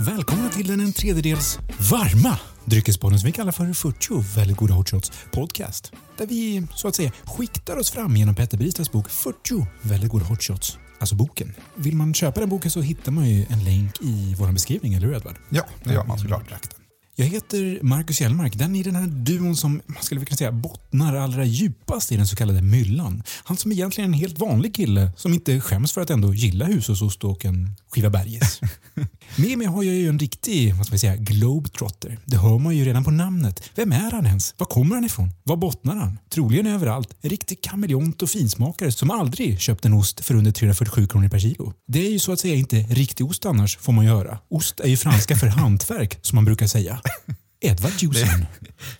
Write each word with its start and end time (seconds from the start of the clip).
Välkomna 0.00 0.48
till 0.48 0.66
den 0.66 0.80
en 0.80 0.92
tredjedels 0.92 1.58
varma 1.90 2.38
dryckespodden 2.64 3.18
som 3.18 3.26
vi 3.26 3.32
kallar 3.32 3.52
för 3.52 3.72
40 3.72 4.36
väldigt 4.36 4.56
goda 4.56 4.74
hotshots 4.74 5.12
podcast. 5.30 5.92
Där 6.18 6.26
vi 6.26 6.66
så 6.74 6.88
att 6.88 6.96
säga 6.96 7.12
skiktar 7.24 7.76
oss 7.76 7.90
fram 7.90 8.16
genom 8.16 8.34
Petter 8.34 8.58
Bristas 8.58 8.92
bok 8.92 9.10
40 9.10 9.66
väldigt 9.82 10.10
goda 10.10 10.24
hotshots. 10.24 10.78
Alltså 10.98 11.14
boken. 11.14 11.54
Vill 11.74 11.96
man 11.96 12.14
köpa 12.14 12.40
den 12.40 12.48
boken 12.48 12.70
så 12.70 12.80
hittar 12.80 13.12
man 13.12 13.28
ju 13.28 13.46
en 13.48 13.64
länk 13.64 14.02
i 14.02 14.34
vår 14.38 14.52
beskrivning, 14.52 14.94
eller 14.94 15.06
hur 15.06 15.14
Edvard? 15.14 15.36
Ja, 15.48 15.62
det 15.84 15.92
gör 15.92 16.04
man 16.04 16.18
såklart. 16.18 16.77
Jag 17.20 17.26
heter 17.26 17.78
Marcus 17.82 18.20
Hjelmark, 18.20 18.58
den 18.58 18.76
i 18.76 18.82
den 18.82 18.94
här 18.94 19.06
duon 19.06 19.56
som 19.56 19.80
man 19.86 20.02
skulle 20.02 20.24
kunna 20.24 20.36
säga 20.36 20.52
bottnar 20.52 21.16
allra 21.16 21.44
djupast 21.44 22.12
i 22.12 22.16
den 22.16 22.26
så 22.26 22.36
kallade 22.36 22.62
myllan. 22.62 23.22
Han 23.44 23.56
som 23.56 23.72
egentligen 23.72 24.10
är 24.10 24.14
en 24.14 24.20
helt 24.20 24.38
vanlig 24.38 24.74
kille 24.74 25.12
som 25.16 25.34
inte 25.34 25.60
skäms 25.60 25.92
för 25.92 26.00
att 26.00 26.10
ändå 26.10 26.34
gilla 26.34 26.64
hushållsost 26.64 27.24
och 27.24 27.44
en 27.44 27.76
skiva 27.90 28.10
berges. 28.10 28.60
Med 29.36 29.58
mig 29.58 29.66
har 29.66 29.82
jag 29.82 29.94
ju 29.94 30.08
en 30.08 30.18
riktig 30.18 30.74
vad 30.74 30.86
ska 30.86 30.92
vi 30.92 30.98
säga, 30.98 31.16
globetrotter. 31.16 32.18
Det 32.24 32.36
hör 32.36 32.58
man 32.58 32.76
ju 32.76 32.84
redan 32.84 33.04
på 33.04 33.10
namnet. 33.10 33.70
Vem 33.74 33.92
är 33.92 34.10
han 34.10 34.26
ens? 34.26 34.54
Var 34.58 34.66
kommer 34.66 34.94
han 34.94 35.04
ifrån? 35.04 35.30
Var 35.42 35.56
bottnar 35.56 35.96
han? 35.96 36.18
Troligen 36.30 36.66
överallt. 36.66 37.14
En 37.20 37.30
riktig 37.30 37.62
kameleont 37.62 38.22
och 38.22 38.30
finsmakare 38.30 38.92
som 38.92 39.10
aldrig 39.10 39.60
köpt 39.60 39.84
en 39.84 39.92
ost 39.92 40.24
för 40.24 40.34
under 40.34 40.52
347 40.52 41.06
kronor 41.06 41.28
per 41.28 41.38
kilo. 41.38 41.72
Det 41.86 42.06
är 42.06 42.10
ju 42.10 42.18
så 42.18 42.32
att 42.32 42.40
säga 42.40 42.54
inte 42.54 42.76
riktig 42.76 43.26
ost 43.26 43.46
annars, 43.46 43.76
får 43.76 43.92
man 43.92 44.04
göra. 44.04 44.38
Ost 44.50 44.80
är 44.80 44.88
ju 44.88 44.96
franska 44.96 45.36
för 45.36 45.46
hantverk, 45.60 46.18
som 46.22 46.36
man 46.36 46.44
brukar 46.44 46.66
säga. 46.66 47.00
Edvard 47.60 47.92
Jusen. 47.98 48.46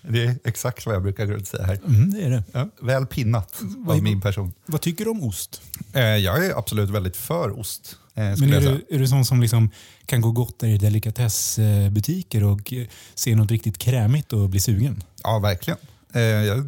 Det 0.03 0.25
är 0.25 0.39
exakt 0.45 0.87
vad 0.87 0.95
jag 0.95 1.03
brukar 1.03 1.45
säga 1.45 1.65
här. 1.65 1.79
Mm, 1.87 2.11
det 2.11 2.21
är 2.23 2.31
det. 2.31 2.43
Ja, 2.53 2.69
väl 2.83 3.07
pinnat 3.07 3.59
Vad- 3.61 3.97
av 3.97 4.03
min 4.03 4.21
person. 4.21 4.53
Vad 4.67 4.81
tycker 4.81 5.05
du 5.05 5.11
om 5.11 5.23
ost? 5.23 5.63
Eh, 5.93 6.03
jag 6.03 6.47
är 6.47 6.59
absolut 6.59 6.91
väldigt 6.91 7.17
för 7.17 7.59
ost. 7.61 7.97
Eh, 8.15 8.23
Men 8.39 8.53
är 8.53 8.61
du, 8.61 8.87
är 8.91 8.99
du 8.99 9.07
sån 9.09 9.25
som 9.25 9.41
liksom 9.41 9.71
kan 10.07 10.21
gå 10.21 10.31
gott 10.33 10.59
där 10.59 10.69
i 10.69 10.79
delikatessbutiker 10.79 12.45
och 12.45 12.73
se 13.15 13.37
något 13.37 13.51
riktigt 13.51 13.79
krämigt 13.79 14.33
och 14.33 14.49
bli 14.49 14.61
sugen? 14.61 15.03
Ja, 15.23 15.39
verkligen. 15.39 15.79
Eh, 16.15 16.23
jag 16.23 16.65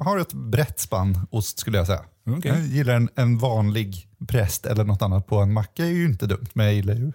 har 0.00 0.18
ett 0.18 0.32
brett 0.32 0.80
spann 0.80 1.26
ost 1.30 1.58
skulle 1.58 1.78
jag 1.78 1.86
säga. 1.86 2.02
Okej. 2.26 2.50
Jag 2.50 2.66
gillar 2.66 2.94
en, 2.94 3.08
en 3.14 3.38
vanlig 3.38 4.08
präst 4.28 4.66
eller 4.66 4.84
något 4.84 5.02
annat 5.02 5.26
på 5.26 5.38
en 5.38 5.52
macka 5.52 5.84
är 5.84 5.90
ju 5.90 6.04
inte 6.04 6.26
dumt, 6.26 6.46
men 6.52 6.66
jag 6.66 6.74
gillar 6.74 6.94
ju 6.94 7.12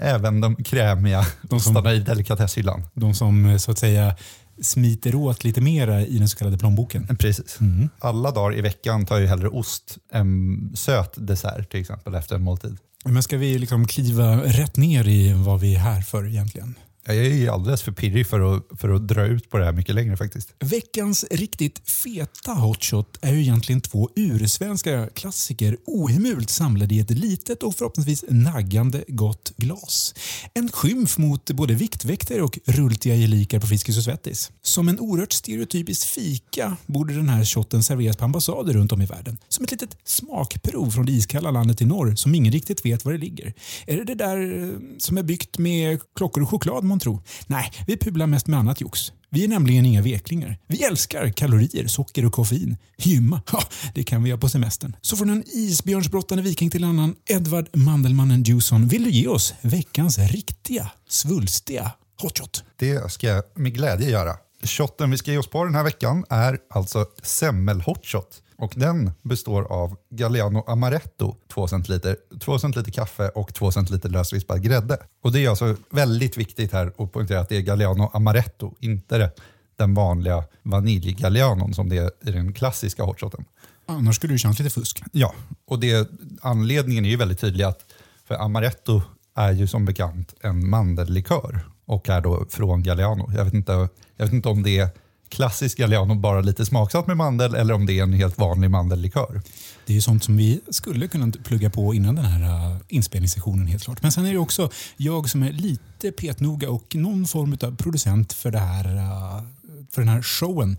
även 0.00 0.40
de 0.40 0.56
krämiga 0.56 1.26
De 1.42 1.60
som- 1.60 1.76
ostarna 1.76 1.94
i 1.94 2.00
delikatesshyllan. 2.00 2.82
De 2.94 3.14
som 3.14 3.46
eh, 3.46 3.56
så 3.56 3.70
att 3.70 3.78
säga 3.78 4.16
smiter 4.62 5.14
åt 5.14 5.44
lite 5.44 5.60
mera 5.60 6.00
i 6.00 6.18
den 6.18 6.28
så 6.28 6.36
kallade 6.36 6.58
plånboken. 6.58 7.16
Precis. 7.18 7.60
Mm. 7.60 7.88
Alla 7.98 8.30
dagar 8.30 8.58
i 8.58 8.60
veckan 8.60 9.06
tar 9.06 9.18
jag 9.18 9.28
hellre 9.28 9.48
ost 9.48 9.98
än 10.12 10.72
söt 10.76 11.12
dessert 11.16 11.70
till 11.70 11.80
exempel 11.80 12.14
efter 12.14 12.34
en 12.36 12.42
måltid. 12.42 12.76
Men 13.04 13.22
ska 13.22 13.36
vi 13.36 13.58
liksom 13.58 13.86
kliva 13.86 14.36
rätt 14.36 14.76
ner 14.76 15.08
i 15.08 15.32
vad 15.32 15.60
vi 15.60 15.74
är 15.74 15.78
här 15.78 16.00
för 16.02 16.26
egentligen? 16.28 16.74
Jag 17.08 17.26
är 17.26 17.34
ju 17.34 17.48
alldeles 17.48 17.82
för 17.82 17.92
pirrig 17.92 18.26
för 18.26 18.56
att, 18.56 18.80
för 18.80 18.88
att 18.88 19.08
dra 19.08 19.26
ut 19.26 19.50
på 19.50 19.58
det 19.58 19.64
här 19.64 19.72
mycket 19.72 19.94
längre 19.94 20.16
faktiskt. 20.16 20.54
Veckans 20.58 21.24
riktigt 21.30 21.90
feta 21.90 22.52
hotshot 22.52 23.18
är 23.20 23.32
ju 23.32 23.40
egentligen 23.40 23.80
två 23.80 24.10
ursvenska 24.16 25.08
klassiker 25.14 25.76
ohemult 25.86 26.50
samlade 26.50 26.94
i 26.94 27.00
ett 27.00 27.10
litet 27.10 27.62
och 27.62 27.74
förhoppningsvis 27.74 28.24
naggande 28.28 29.04
gott 29.08 29.52
glas. 29.56 30.14
En 30.54 30.68
skymf 30.68 31.18
mot 31.18 31.50
både 31.50 31.74
viktväktare 31.74 32.42
och 32.42 32.58
rultiga 32.64 33.14
gelikar 33.14 33.60
på 33.60 33.66
Friskis 33.66 33.96
och 33.96 34.04
Svettis. 34.04 34.50
Som 34.62 34.88
en 34.88 35.00
oerhört 35.00 35.32
stereotypisk 35.32 36.08
fika 36.08 36.76
borde 36.86 37.14
den 37.14 37.28
här 37.28 37.44
shotten 37.44 37.82
serveras 37.82 38.16
på 38.16 38.24
ambassader 38.24 38.72
runt 38.72 38.92
om 38.92 39.02
i 39.02 39.06
världen. 39.06 39.38
Som 39.48 39.64
ett 39.64 39.70
litet 39.70 39.96
smakprov 40.04 40.90
från 40.90 41.06
det 41.06 41.12
iskalla 41.12 41.50
landet 41.50 41.80
i 41.82 41.84
norr 41.84 42.14
som 42.14 42.34
ingen 42.34 42.52
riktigt 42.52 42.84
vet 42.84 43.04
var 43.04 43.12
det 43.12 43.18
ligger. 43.18 43.54
Är 43.86 43.96
det 43.96 44.04
det 44.04 44.14
där 44.14 44.62
eh, 44.62 44.98
som 44.98 45.18
är 45.18 45.22
byggt 45.22 45.58
med 45.58 46.00
klockor 46.16 46.42
och 46.42 46.50
choklad 46.50 46.84
man 46.98 47.00
tro. 47.00 47.22
Nej, 47.46 47.72
vi 47.86 47.96
pular 47.96 48.26
mest 48.26 48.46
med 48.46 48.58
annat 48.58 48.80
jox. 48.80 49.12
Vi 49.30 49.44
är 49.44 49.48
nämligen 49.48 49.86
inga 49.86 50.02
veklingar. 50.02 50.58
Vi 50.66 50.82
älskar 50.84 51.28
kalorier, 51.28 51.86
socker 51.86 52.24
och 52.24 52.32
koffein. 52.32 52.76
Gymma, 52.98 53.40
ja, 53.52 53.62
det 53.94 54.04
kan 54.04 54.22
vi 54.22 54.28
göra 54.28 54.40
på 54.40 54.48
semestern. 54.48 54.96
Så 55.00 55.16
från 55.16 55.30
en 55.30 55.44
isbjörnsbrottande 55.46 56.42
viking 56.42 56.70
till 56.70 56.84
en 56.84 56.90
annan, 56.90 57.14
Edvard 57.26 57.68
Mandelmannen 57.72 58.42
Juson, 58.42 58.88
vill 58.88 59.04
du 59.04 59.10
ge 59.10 59.26
oss 59.26 59.54
veckans 59.60 60.18
riktiga, 60.18 60.90
svulstiga 61.08 61.92
hotshot? 62.22 62.64
Det 62.76 63.12
ska 63.12 63.26
jag 63.26 63.42
med 63.54 63.74
glädje 63.74 64.10
göra. 64.10 64.36
Shotten 64.62 65.10
vi 65.10 65.18
ska 65.18 65.30
ge 65.32 65.38
oss 65.38 65.50
på 65.50 65.64
den 65.64 65.74
här 65.74 65.84
veckan 65.84 66.24
är 66.30 66.58
alltså 66.70 67.06
semmelhotshot. 67.22 68.42
Och 68.58 68.72
den 68.76 69.10
består 69.22 69.62
av 69.72 69.96
Galliano 70.10 70.64
Amaretto, 70.66 71.36
2 71.48 71.68
centiliter, 71.68 72.16
2 72.40 72.58
centiliter 72.58 72.92
kaffe 72.92 73.28
och 73.28 73.54
2 73.54 73.72
centiliter 73.72 74.08
lösvispad 74.08 74.62
grädde. 74.62 74.98
Och 75.22 75.32
det 75.32 75.44
är 75.44 75.50
alltså 75.50 75.76
väldigt 75.90 76.36
viktigt 76.36 76.72
här 76.72 76.92
att 76.98 77.12
poängtera 77.12 77.40
att 77.40 77.48
det 77.48 77.56
är 77.56 77.60
Galliano 77.60 78.10
Amaretto, 78.12 78.74
inte 78.80 79.18
det, 79.18 79.30
den 79.76 79.94
vanliga 79.94 80.44
vaniljgallianon 80.62 81.74
som 81.74 81.88
det 81.88 81.96
är 81.96 82.10
i 82.28 82.30
den 82.30 82.52
klassiska 82.52 83.02
hotshoten. 83.02 83.44
Annars 83.86 84.16
skulle 84.16 84.34
det 84.34 84.38
kännas 84.38 84.58
lite 84.58 84.70
fusk. 84.70 85.02
Ja, 85.12 85.34
och 85.66 85.80
det, 85.80 86.10
anledningen 86.42 87.04
är 87.04 87.08
ju 87.08 87.16
väldigt 87.16 87.40
tydlig 87.40 87.64
att 87.64 87.84
för 88.24 88.34
Amaretto 88.34 89.02
är 89.34 89.52
ju 89.52 89.66
som 89.66 89.84
bekant 89.84 90.34
en 90.40 90.68
mandellikör 90.68 91.60
och 91.84 92.08
är 92.08 92.20
då 92.20 92.46
från 92.50 92.82
Galliano. 92.82 93.32
Jag 93.36 93.44
vet 93.44 93.54
inte, 93.54 93.72
jag 94.16 94.24
vet 94.24 94.32
inte 94.32 94.48
om 94.48 94.62
det 94.62 94.78
är 94.78 94.88
klassisk 95.28 95.78
Galliano 95.78 96.14
bara 96.14 96.40
lite 96.40 96.66
smaksatt 96.66 97.06
med 97.06 97.16
mandel 97.16 97.54
eller 97.54 97.74
om 97.74 97.86
det 97.86 97.98
är 97.98 98.02
en 98.02 98.12
helt 98.12 98.38
vanlig 98.38 98.70
mandellikör. 98.70 99.42
Det 99.86 99.92
är 99.92 99.94
ju 99.94 100.00
sånt 100.02 100.24
som 100.24 100.36
vi 100.36 100.60
skulle 100.70 101.08
kunna 101.08 101.32
plugga 101.44 101.70
på 101.70 101.94
innan 101.94 102.14
den 102.14 102.24
här 102.24 102.70
uh, 102.72 102.76
inspelningssessionen 102.88 103.66
helt 103.66 103.84
klart. 103.84 104.02
Men 104.02 104.12
sen 104.12 104.26
är 104.26 104.32
det 104.32 104.38
också 104.38 104.70
jag 104.96 105.30
som 105.30 105.42
är 105.42 105.52
lite 105.52 106.12
petnoga 106.12 106.70
och 106.70 106.94
någon 106.94 107.26
form 107.26 107.58
av 107.62 107.76
producent 107.76 108.32
för, 108.32 108.50
det 108.50 108.58
här, 108.58 108.96
uh, 108.96 109.42
för 109.90 110.00
den 110.02 110.08
här 110.08 110.22
showen. 110.22 110.78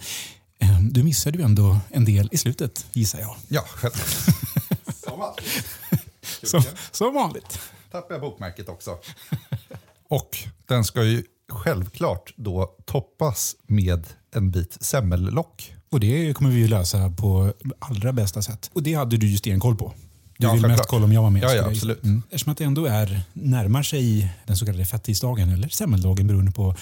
Um, 0.61 0.93
Du 0.93 1.03
missade 1.03 1.37
ju 1.37 1.43
ändå 1.43 1.77
en 1.89 2.05
del 2.05 2.29
i 2.31 2.37
slutet 2.37 2.85
gissar 2.91 3.19
jag. 3.19 3.35
Ja, 3.47 3.61
själv. 3.61 3.93
som. 5.03 5.23
Som, 6.43 6.63
som 6.91 7.13
vanligt. 7.13 7.59
tappade 7.91 8.13
jag 8.13 8.21
bokmärket 8.21 8.69
också. 8.69 8.97
Och 10.09 10.37
den 10.67 10.83
ska 10.83 11.03
ju 11.03 11.23
självklart 11.49 12.33
då 12.35 12.69
toppas 12.85 13.55
med 13.67 14.07
en 14.35 14.51
bit 14.51 14.77
semmellock. 14.81 15.73
Och 15.91 15.99
det 15.99 16.33
kommer 16.33 16.49
vi 16.51 16.57
ju 16.59 16.67
lösa 16.67 17.09
på 17.09 17.53
allra 17.79 18.13
bästa 18.13 18.41
sätt. 18.41 18.69
Och 18.73 18.83
det 18.83 18.93
hade 18.93 19.17
du 19.17 19.27
ju 19.27 19.37
stenkoll 19.37 19.75
på. 19.75 19.93
Du 20.37 20.47
Ja, 20.47 20.53
vill 20.53 20.61
mest 20.61 20.69
självklart. 20.69 20.87
kolla 20.87 21.05
om 21.05 21.13
jag 21.13 21.21
var 21.21 21.29
med. 21.29 21.43
Ja, 21.43 21.53
ja, 21.53 21.67
absolut. 21.67 22.03
Mm. 22.03 22.21
Eftersom 22.29 22.51
att 22.51 22.57
det 22.57 22.63
ändå 22.63 22.85
är, 22.85 23.21
närmar 23.33 23.83
sig 23.83 24.29
den 24.45 24.57
så 24.57 24.65
kallade 24.65 24.85
fettisdagen 24.85 25.49
eller 25.49 25.69
semmeldagen 25.69 26.27
beroende 26.27 26.51
på 26.51 26.75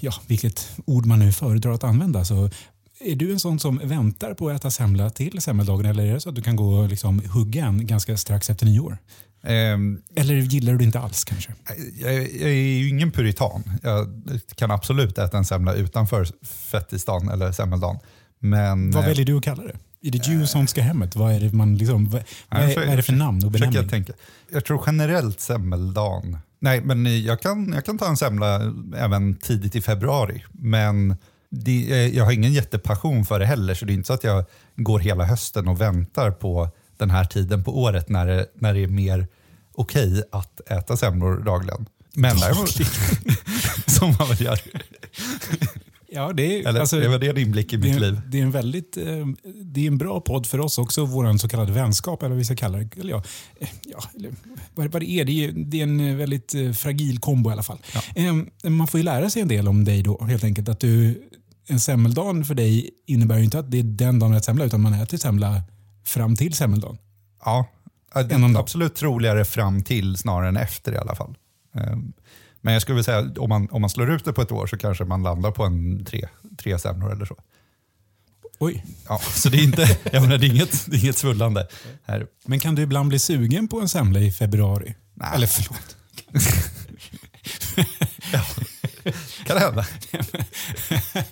ja, 0.00 0.12
vilket 0.26 0.68
ord 0.84 1.06
man 1.06 1.18
nu 1.18 1.32
föredrar 1.32 1.72
att 1.72 1.84
använda. 1.84 2.24
Så 2.24 2.50
är 3.00 3.16
du 3.16 3.32
en 3.32 3.40
sån 3.40 3.58
som 3.60 3.80
väntar 3.84 4.34
på 4.34 4.48
att 4.48 4.56
äta 4.56 4.70
semla 4.70 5.10
till 5.10 5.40
semmeldagen 5.40 5.86
eller 5.86 6.06
är 6.06 6.14
det 6.14 6.20
så 6.20 6.28
att 6.28 6.34
du 6.34 6.42
kan 6.42 6.56
gå 6.56 6.74
och 6.74 6.88
liksom 6.88 7.22
hugga 7.32 7.66
en 7.66 7.86
ganska 7.86 8.16
strax 8.16 8.50
efter 8.50 8.66
nyår? 8.66 8.98
Ehm, 9.42 10.00
Eller 10.16 10.34
gillar 10.34 10.72
du 10.72 10.78
det 10.78 10.84
inte 10.84 11.00
alls 11.00 11.24
kanske? 11.24 11.52
jag, 12.00 12.12
jag 12.14 12.22
är 12.50 12.78
ju 12.78 12.88
ingen 12.88 13.10
puritan. 13.10 13.62
Jag 13.82 14.08
kan 14.56 14.70
absolut 14.70 15.18
äta 15.18 15.38
en 15.38 15.44
semla 15.44 15.74
utanför 15.74 16.26
fettisdagen 16.46 17.28
eller 17.28 17.52
semmeldagen. 17.52 17.98
Men, 18.38 18.90
Vad 18.90 19.02
eh, 19.02 19.08
väljer 19.08 19.26
du 19.26 19.36
att 19.36 19.44
kalla 19.44 19.62
det? 19.62 19.76
I 20.00 20.10
det 20.10 20.26
Jusonska 20.26 20.82
hemmet, 20.82 21.16
vad 21.16 21.32
är 21.32 21.40
det, 21.40 21.52
man 21.52 21.76
liksom, 21.76 22.04
vad, 22.10 22.22
vad, 22.48 22.60
är, 22.60 22.66
försöker- 22.66 22.80
vad 22.86 22.92
är 22.92 22.96
det 22.96 23.02
för 23.02 23.12
namn 23.12 23.44
och 23.44 23.50
benämning? 23.50 23.80
jag, 23.82 23.90
tänka. 23.90 24.12
jag 24.52 24.64
tror 24.64 24.82
generellt 24.86 25.40
semmeldagen. 25.40 26.38
Nej, 26.60 26.80
men 26.80 27.22
jag 27.24 27.40
kan, 27.40 27.72
jag 27.72 27.84
kan 27.84 27.98
ta 27.98 28.08
en 28.08 28.16
semla 28.16 28.72
även 28.96 29.34
tidigt 29.34 29.76
i 29.76 29.80
februari. 29.80 30.44
Men 30.52 31.16
det, 31.50 31.90
eh, 31.90 32.16
jag 32.16 32.24
har 32.24 32.32
ingen 32.32 32.52
jättepassion 32.52 33.24
för 33.24 33.38
det 33.38 33.46
heller, 33.46 33.74
så 33.74 33.84
det 33.84 33.92
är 33.92 33.94
inte 33.94 34.06
så 34.06 34.12
att 34.12 34.24
jag 34.24 34.44
går 34.76 34.98
hela 34.98 35.24
hösten 35.24 35.68
och 35.68 35.80
väntar 35.80 36.30
på 36.30 36.68
den 36.98 37.10
här 37.10 37.24
tiden 37.24 37.64
på 37.64 37.78
året 37.78 38.08
när 38.08 38.26
det, 38.26 38.46
när 38.54 38.74
det 38.74 38.80
är 38.82 38.88
mer 38.88 39.26
okej 39.74 40.22
att 40.32 40.70
äta 40.70 40.96
semlor 40.96 41.42
dagligen. 41.44 41.86
Men 42.14 42.36
däremot, 42.36 42.70
som 43.86 44.14
man 44.18 44.28
väl 44.28 44.40
gör. 44.42 44.60
Ja, 46.10 46.32
det 46.32 46.42
är, 46.62 46.68
Eller 46.68 46.80
alltså, 46.80 47.00
det 47.00 47.08
var 47.08 47.18
det 47.18 47.32
din 47.32 47.50
blick 47.50 47.72
i 47.72 47.76
det, 47.76 47.86
mitt 47.88 47.96
är, 47.96 48.00
liv. 48.00 48.20
det 48.26 48.38
är 48.38 48.42
en 48.42 48.50
väldigt, 48.50 48.96
eh, 48.96 49.26
det 49.62 49.80
är 49.80 49.86
en 49.86 49.98
bra 49.98 50.20
podd 50.20 50.46
för 50.46 50.60
oss 50.60 50.78
också, 50.78 51.04
vår 51.04 51.38
så 51.38 51.48
kallade 51.48 51.72
vänskap 51.72 52.22
eller 52.22 52.28
vad 52.30 52.38
vi 52.38 52.44
ska 52.44 52.56
kalla 52.56 52.78
det. 52.78 53.00
Eller 53.00 53.10
ja, 53.10 53.22
eh, 53.60 53.68
ja, 53.84 54.02
vad, 54.74 54.92
vad 54.92 55.02
det 55.02 55.10
är, 55.10 55.24
det 55.24 55.44
är, 55.44 55.52
det 55.52 55.78
är 55.78 55.82
en 55.82 56.00
eh, 56.00 56.16
väldigt 56.16 56.54
fragil 56.74 57.18
kombo 57.18 57.50
i 57.50 57.52
alla 57.52 57.62
fall. 57.62 57.78
Eh, 58.14 58.70
Man 58.70 58.86
får 58.86 58.98
ju 59.00 59.04
lära 59.04 59.30
sig 59.30 59.42
en 59.42 59.48
del 59.48 59.68
om 59.68 59.84
dig 59.84 60.02
då 60.02 60.24
helt 60.24 60.44
enkelt. 60.44 60.68
Att 60.68 60.80
du, 60.80 61.22
en 61.68 61.80
semmeldag 61.80 62.46
för 62.46 62.54
dig 62.54 62.90
innebär 63.06 63.38
ju 63.38 63.44
inte 63.44 63.58
att 63.58 63.70
det 63.70 63.78
är 63.78 63.82
den 63.82 64.18
dagen 64.18 64.30
du 64.30 64.36
äter 64.36 64.44
semla 64.44 64.64
utan 64.64 64.80
man 64.80 64.94
äter 64.94 65.18
semla 65.18 65.62
fram 66.08 66.36
till 66.36 66.54
semmeldagen. 66.54 66.98
Ja, 67.44 67.68
ja, 68.14 68.22
det 68.22 68.34
är 68.34 68.58
absolut 68.58 68.94
troligare 68.94 69.44
fram 69.44 69.82
till 69.82 70.16
snarare 70.16 70.48
än 70.48 70.56
efter 70.56 70.92
i 70.92 70.96
alla 70.96 71.14
fall. 71.14 71.36
Ehm, 71.74 72.12
Men 72.60 72.72
jag 72.72 72.82
skulle 72.82 72.94
vilja 72.94 73.04
säga 73.04 73.32
om 73.38 73.48
man, 73.48 73.68
om 73.70 73.80
man 73.80 73.90
slår 73.90 74.10
ut 74.10 74.24
det 74.24 74.32
på 74.32 74.42
ett 74.42 74.52
år 74.52 74.66
så 74.66 74.78
kanske 74.78 75.04
man 75.04 75.22
landar 75.22 75.50
på 75.50 75.64
en 75.64 76.04
tre, 76.04 76.28
tre 76.58 76.78
semlor 76.78 77.12
eller 77.12 77.24
så. 77.24 77.36
Oj. 78.58 78.84
Ja, 79.08 79.18
så 79.18 79.48
det 79.48 79.58
är, 79.58 79.64
inte, 79.64 79.98
jag 80.12 80.22
menar, 80.22 80.38
det 80.38 80.46
är 80.46 80.50
inget, 80.50 80.86
det 80.86 80.96
är 80.96 81.00
inget 81.00 81.16
svullande. 81.16 81.68
Här. 82.04 82.26
Men 82.46 82.60
kan 82.60 82.74
du 82.74 82.82
ibland 82.82 83.08
bli 83.08 83.18
sugen 83.18 83.68
på 83.68 83.80
en 83.80 83.88
semla 83.88 84.20
i 84.20 84.32
februari? 84.32 84.94
Nej. 85.14 85.30
Eller 85.34 85.46
förlåt. 85.46 85.96
Kan 89.46 89.56
det 89.56 89.62
hända? 89.62 89.86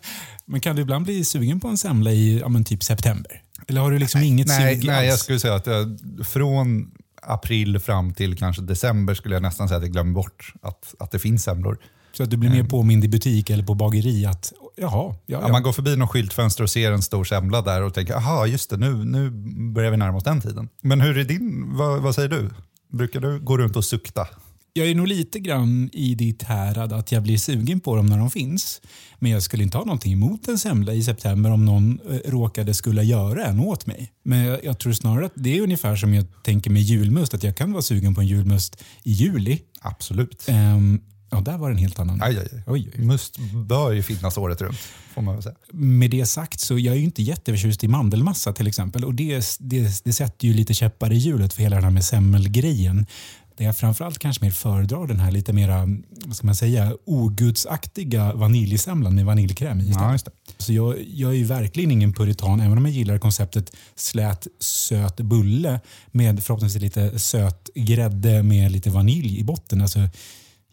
Men 0.45 0.61
kan 0.61 0.77
du 0.77 0.83
ibland 0.83 1.05
bli 1.05 1.25
sugen 1.25 1.61
på 1.61 1.69
en 1.69 1.79
semla 1.79 2.13
i 2.13 2.39
ja, 2.39 2.63
typ 2.67 2.83
september? 2.83 3.43
Eller 3.69 3.81
har 3.81 3.91
du 3.91 3.99
liksom 3.99 4.23
inget 4.23 4.47
Nej, 4.47 4.75
sug 4.75 4.87
nej, 4.87 5.09
jag 5.09 5.19
skulle 5.19 5.39
säga 5.39 5.55
att 5.55 5.67
jag, 5.67 5.99
från 6.27 6.91
april 7.23 7.79
fram 7.79 8.15
till 8.15 8.37
kanske 8.37 8.63
december 8.63 9.15
skulle 9.15 9.35
jag 9.35 9.43
nästan 9.43 9.69
säga 9.69 9.77
att 9.79 9.85
jag 9.85 9.93
glömmer 9.93 10.13
bort 10.13 10.53
att, 10.63 10.95
att 10.99 11.11
det 11.11 11.19
finns 11.19 11.45
semlor. 11.45 11.79
Så 12.13 12.23
att 12.23 12.31
du 12.31 12.37
blir 12.37 12.51
mer 12.51 12.65
påmind 12.65 13.05
i 13.05 13.09
butik 13.09 13.51
eller 13.51 13.65
på 13.65 13.75
bageri 13.75 14.27
att 14.27 14.53
jaha, 14.77 14.91
ja, 14.93 15.17
Ja, 15.27 15.41
ja. 15.43 15.49
man 15.49 15.63
går 15.63 15.73
förbi 15.73 15.97
någon 15.97 16.09
skyltfönster 16.09 16.63
och 16.63 16.71
ser 16.71 16.93
en 16.93 17.03
stor 17.03 17.25
semla 17.25 17.63
där 17.63 17.83
och 17.83 17.95
tänker, 17.95 18.15
aha 18.15 18.47
just 18.47 18.71
det, 18.71 18.77
nu, 18.77 19.05
nu 19.05 19.31
börjar 19.73 19.91
vi 19.91 19.97
närma 19.97 20.17
oss 20.17 20.25
den 20.25 20.41
tiden. 20.41 20.69
Men 20.83 21.01
hur 21.01 21.19
är 21.19 21.25
din, 21.25 21.77
vad, 21.77 22.03
vad 22.03 22.15
säger 22.15 22.29
du? 22.29 22.51
Brukar 22.93 23.21
du 23.21 23.41
gå 23.41 23.59
runt 23.59 23.77
och 23.77 23.85
sukta? 23.85 24.29
Jag 24.77 24.91
är 24.91 24.95
nog 24.95 25.07
lite 25.07 25.39
grann 25.39 25.91
i 25.93 26.15
ditt 26.15 26.43
härad 26.43 26.93
att 26.93 27.13
jag 27.13 27.23
blir 27.23 27.39
sugen 27.39 27.81
på 27.81 27.97
dem 27.97 28.07
när 28.07 28.19
de 28.19 28.31
finns. 28.31 28.81
Men 29.19 29.31
jag 29.31 29.43
skulle 29.43 29.63
inte 29.63 29.79
ha 29.79 29.85
någonting 29.85 30.13
emot 30.13 30.49
en 30.49 30.59
semla 30.59 30.95
i 30.95 31.03
september 31.03 31.51
om 31.51 31.65
någon 31.65 32.01
eh, 32.11 32.31
råkade 32.31 32.75
skulle 32.75 33.03
göra 33.03 33.45
en 33.45 33.61
åt 33.61 33.87
mig. 33.87 34.13
Men 34.23 34.39
jag, 34.39 34.65
jag 34.65 34.79
tror 34.79 34.93
snarare 34.93 35.27
att 35.27 35.33
det 35.35 35.59
är 35.59 35.63
ungefär 35.63 35.97
som 35.97 36.15
jag 36.15 36.27
tänker 36.43 36.71
med 36.71 36.83
julmust. 36.83 37.35
Att 37.35 37.43
jag 37.43 37.57
kan 37.57 37.73
vara 37.73 37.83
sugen 37.83 38.15
på 38.15 38.21
en 38.21 38.27
julmust 38.27 38.83
i 39.03 39.13
juli. 39.13 39.63
Absolut. 39.81 40.45
Ehm, 40.49 41.01
ja, 41.31 41.41
där 41.41 41.59
var 41.59 41.69
det 41.69 41.75
en 41.75 41.79
helt 41.79 41.99
annan. 41.99 42.23
Aj, 42.23 42.39
aj, 42.39 42.49
aj. 42.53 42.63
Oj, 42.67 42.91
oj. 42.95 43.05
Must 43.05 43.39
bör 43.67 43.93
ju 43.93 44.03
finnas 44.03 44.39
året 44.39 44.61
runt, 44.61 44.79
får 45.15 45.23
man 45.23 45.35
väl 45.35 45.43
säga. 45.43 45.57
Med 45.73 46.11
det 46.11 46.27
sagt 46.27 46.61
så 46.61 46.79
jag 46.79 46.95
är 46.95 46.99
ju 46.99 47.05
inte 47.05 47.23
jätteförtjust 47.23 47.85
i 47.85 47.89
mandelmassa 47.89 48.53
till 48.53 48.67
exempel. 48.67 49.05
Och 49.05 49.15
det, 49.15 49.45
det, 49.59 50.05
det 50.05 50.13
sätter 50.13 50.49
ju 50.49 50.55
lite 50.55 50.75
käppar 50.75 51.13
i 51.13 51.17
hjulet 51.17 51.53
för 51.53 51.63
hela 51.63 51.77
den 51.77 51.85
här 51.85 51.91
med 51.91 52.05
semmelgrejen. 52.05 53.07
Det 53.57 53.65
jag 53.65 53.77
framförallt 53.77 54.19
kanske 54.19 54.45
mer 54.45 54.51
föredrar 54.51 55.07
den 55.07 55.21
här 55.21 55.31
lite 55.31 55.53
mera, 55.53 55.89
vad 56.25 56.37
ska 56.37 56.47
man 56.47 56.57
säga, 56.57 56.97
ogudsaktiga 57.05 58.33
vaniljsemlan 58.33 59.15
med 59.15 59.25
vaniljkräm 59.25 59.81
i. 59.81 59.91
Ja. 59.91 60.19
Så 60.59 60.73
jag, 60.73 60.95
jag 61.09 61.31
är 61.31 61.37
ju 61.37 61.45
verkligen 61.45 61.91
ingen 61.91 62.13
puritan, 62.13 62.61
även 62.61 62.79
om 62.79 62.85
jag 62.85 62.95
gillar 62.95 63.19
konceptet 63.19 63.77
slät 63.95 64.47
söt 64.61 65.17
bulle 65.17 65.81
med 66.07 66.45
förhoppningsvis 66.45 66.83
lite 66.83 67.19
söt 67.19 67.71
grädde 67.75 68.43
med 68.43 68.73
lite 68.73 68.91
vanilj 68.91 69.39
i 69.39 69.45
botten. 69.45 69.81
Alltså, 69.81 69.99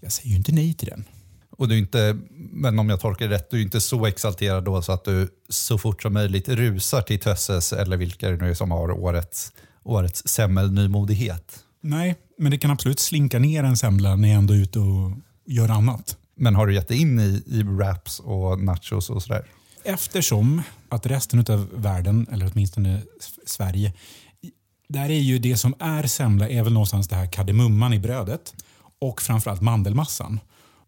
jag 0.01 0.12
säger 0.12 0.30
ju 0.30 0.35
inte 0.35 0.51
nej 0.51 0.74
till 0.74 0.88
den. 0.88 1.03
Och 1.57 1.68
du 1.68 1.75
är 1.75 1.80
inte, 1.80 2.18
men 2.51 2.80
om 2.80 2.89
jag 2.89 3.00
tolkar 3.00 3.27
det 3.27 3.35
rätt, 3.35 3.50
du 3.51 3.57
är 3.57 3.62
inte 3.62 3.81
så 3.81 4.06
exalterad 4.06 4.63
då 4.63 4.81
så 4.81 4.91
att 4.91 5.06
du 5.06 5.30
så 5.50 5.77
fort 5.77 6.01
som 6.01 6.13
möjligt 6.13 6.50
rusar 6.50 7.01
till 7.01 7.19
Tösses 7.19 7.74
eller 7.74 7.97
vilka 7.97 8.30
det 8.30 8.38
nu 8.38 8.50
är 8.50 8.53
som 8.53 8.71
har 8.71 8.91
årets, 8.91 9.51
årets 9.83 10.27
semmelnymodighet. 10.27 11.63
Nej, 11.85 12.15
men 12.38 12.51
det 12.51 12.57
kan 12.57 12.71
absolut 12.71 13.00
slinka 13.00 13.39
ner 13.39 13.63
en 13.63 13.77
semla 13.77 14.15
när 14.15 14.30
jag 14.30 14.38
ändå 14.38 14.53
är 14.53 14.57
ute 14.57 14.80
och 14.80 15.12
gör 15.45 15.69
annat. 15.69 16.18
Men 16.35 16.56
har 16.56 16.68
du 16.68 16.74
gett 16.74 16.88
dig 16.88 17.01
in 17.01 17.19
i, 17.19 17.44
i 17.47 17.63
wraps 17.63 18.19
och 18.19 18.59
nachos 18.59 19.09
och 19.09 19.24
sådär? 19.24 19.45
Eftersom 19.83 20.62
att 20.89 21.06
resten 21.06 21.45
av 21.50 21.69
världen, 21.74 22.27
eller 22.31 22.51
åtminstone 22.53 23.01
Sverige, 23.45 23.94
där 24.89 25.09
är 25.09 25.19
ju 25.19 25.39
det 25.39 25.57
som 25.57 25.75
är 25.80 26.03
semla 26.03 26.50
är 26.50 26.63
väl 26.63 26.74
någonstans 26.74 27.07
det 27.07 27.15
här 27.15 27.31
kardemumman 27.31 27.94
i 27.94 28.00
brödet 28.00 28.53
och 29.00 29.21
framförallt 29.21 29.62
mandelmassan. 29.62 30.39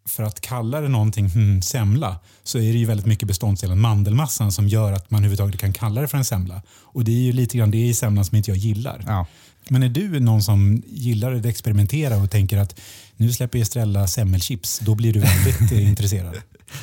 För 0.07 0.23
att 0.23 0.41
kalla 0.41 0.81
det 0.81 0.87
någonting 0.87 1.29
hmm, 1.29 1.61
semla 1.61 2.19
så 2.43 2.57
är 2.57 2.73
det 2.73 2.79
ju 2.79 2.85
väldigt 2.85 3.05
mycket 3.05 3.27
beståndsdelen 3.27 3.79
mandelmassan 3.79 4.51
som 4.51 4.67
gör 4.67 4.91
att 4.91 5.11
man 5.11 5.19
överhuvudtaget 5.19 5.59
kan 5.59 5.73
kalla 5.73 6.01
det 6.01 6.07
för 6.07 6.17
en 6.17 6.25
semla. 6.25 6.61
Och 6.69 7.03
det 7.03 7.11
är 7.11 7.21
ju 7.21 7.31
lite 7.31 7.57
grann 7.57 7.71
det 7.71 7.87
i 7.87 7.93
semlan 7.93 8.25
som 8.25 8.37
inte 8.37 8.51
jag 8.51 8.57
gillar. 8.57 9.03
Ja. 9.07 9.25
Men 9.69 9.83
är 9.83 9.89
du 9.89 10.19
någon 10.19 10.43
som 10.43 10.83
gillar 10.85 11.33
att 11.33 11.45
experimentera 11.45 12.17
och 12.17 12.31
tänker 12.31 12.57
att 12.57 12.79
nu 13.15 13.31
släpper 13.31 13.59
Estrella 13.59 14.07
semmelchips, 14.07 14.79
då 14.79 14.95
blir 14.95 15.13
du 15.13 15.19
väldigt 15.19 15.71
eh, 15.71 15.87
intresserad. 15.89 16.35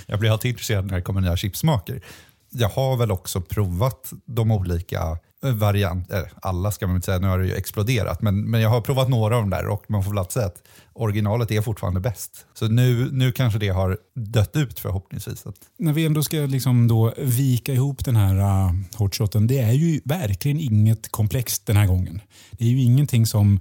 Jag 0.06 0.18
blir 0.18 0.30
alltid 0.30 0.48
intresserad 0.48 0.86
när 0.86 0.94
det 0.96 1.02
kommer 1.02 1.20
nya 1.20 1.36
chipsmaker. 1.36 2.00
Jag 2.50 2.68
har 2.68 2.96
väl 2.96 3.10
också 3.10 3.40
provat 3.40 4.12
de 4.26 4.50
olika 4.50 5.18
varianter, 5.42 6.32
alla 6.42 6.70
ska 6.70 6.86
man 6.86 6.96
inte 6.96 7.04
säga, 7.04 7.18
nu 7.18 7.26
har 7.26 7.38
det 7.38 7.46
ju 7.46 7.54
exploderat, 7.54 8.22
men, 8.22 8.50
men 8.50 8.60
jag 8.60 8.68
har 8.68 8.80
provat 8.80 9.08
några 9.08 9.36
av 9.36 9.42
dem 9.42 9.50
där 9.50 9.66
och 9.66 9.84
man 9.88 10.04
får 10.04 10.10
väl 10.10 10.18
alltid 10.18 10.32
säga 10.32 10.46
att 10.46 10.62
originalet 10.92 11.50
är 11.50 11.60
fortfarande 11.60 12.00
bäst. 12.00 12.46
Så 12.54 12.68
nu, 12.68 13.08
nu 13.12 13.32
kanske 13.32 13.58
det 13.58 13.68
har 13.68 13.98
dött 14.14 14.56
ut 14.56 14.80
förhoppningsvis. 14.80 15.44
När 15.78 15.92
vi 15.92 16.06
ändå 16.06 16.22
ska 16.22 16.36
liksom 16.36 16.88
då 16.88 17.14
vika 17.18 17.72
ihop 17.72 18.04
den 18.04 18.16
här 18.16 18.34
uh, 18.34 18.72
hotshoten, 18.96 19.46
det 19.46 19.58
är 19.58 19.72
ju 19.72 20.00
verkligen 20.04 20.60
inget 20.60 21.12
komplext 21.12 21.66
den 21.66 21.76
här 21.76 21.86
gången. 21.86 22.20
Det 22.50 22.64
är 22.64 22.68
ju 22.68 22.82
ingenting 22.82 23.26
som, 23.26 23.60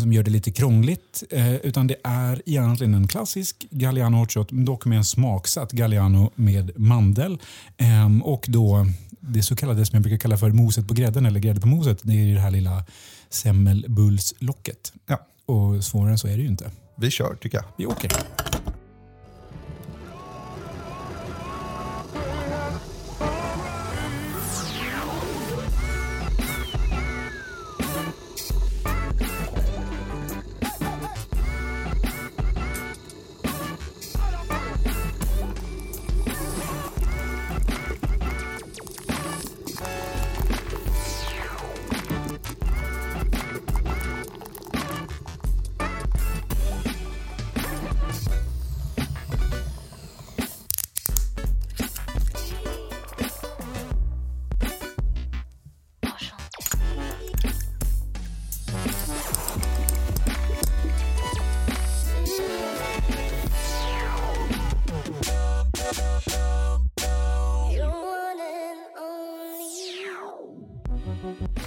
som 0.00 0.12
gör 0.12 0.22
det 0.22 0.30
lite 0.30 0.50
krångligt, 0.50 1.22
eh, 1.30 1.54
utan 1.54 1.86
det 1.86 1.96
är 2.04 2.42
egentligen 2.46 2.94
en 2.94 3.08
klassisk 3.08 3.66
Galliano 3.70 4.16
hotshot, 4.16 4.48
dock 4.50 4.84
med 4.84 4.98
en 4.98 5.04
smaksatt 5.04 5.72
Galliano 5.72 6.30
med 6.34 6.78
mandel. 6.78 7.38
Ehm, 7.76 8.22
och 8.22 8.44
då 8.48 8.86
det 9.20 9.42
så 9.42 9.56
kallade 9.56 9.86
som 9.86 9.96
jag 9.96 10.02
brukar 10.02 10.18
kalla 10.18 10.36
för 10.36 10.50
moset 10.50 10.88
på 10.88 10.94
grädden 10.94 11.26
eller 11.26 11.40
grädde 11.40 11.60
på 11.60 11.68
moset, 11.68 11.98
det 12.02 12.12
är 12.12 12.34
det 12.34 12.40
här 12.40 12.50
lilla 12.50 12.84
semmelbullslocket. 13.30 14.92
ja, 15.06 15.26
Och 15.46 15.84
svårare 15.84 16.10
än 16.10 16.18
så 16.18 16.28
är 16.28 16.36
det 16.36 16.42
ju 16.42 16.48
inte. 16.48 16.70
vi 16.96 17.10
kör 17.10 17.34
tycker 17.34 17.58
jag. 17.58 17.64
Vi 17.78 17.86
åker. 17.86 18.10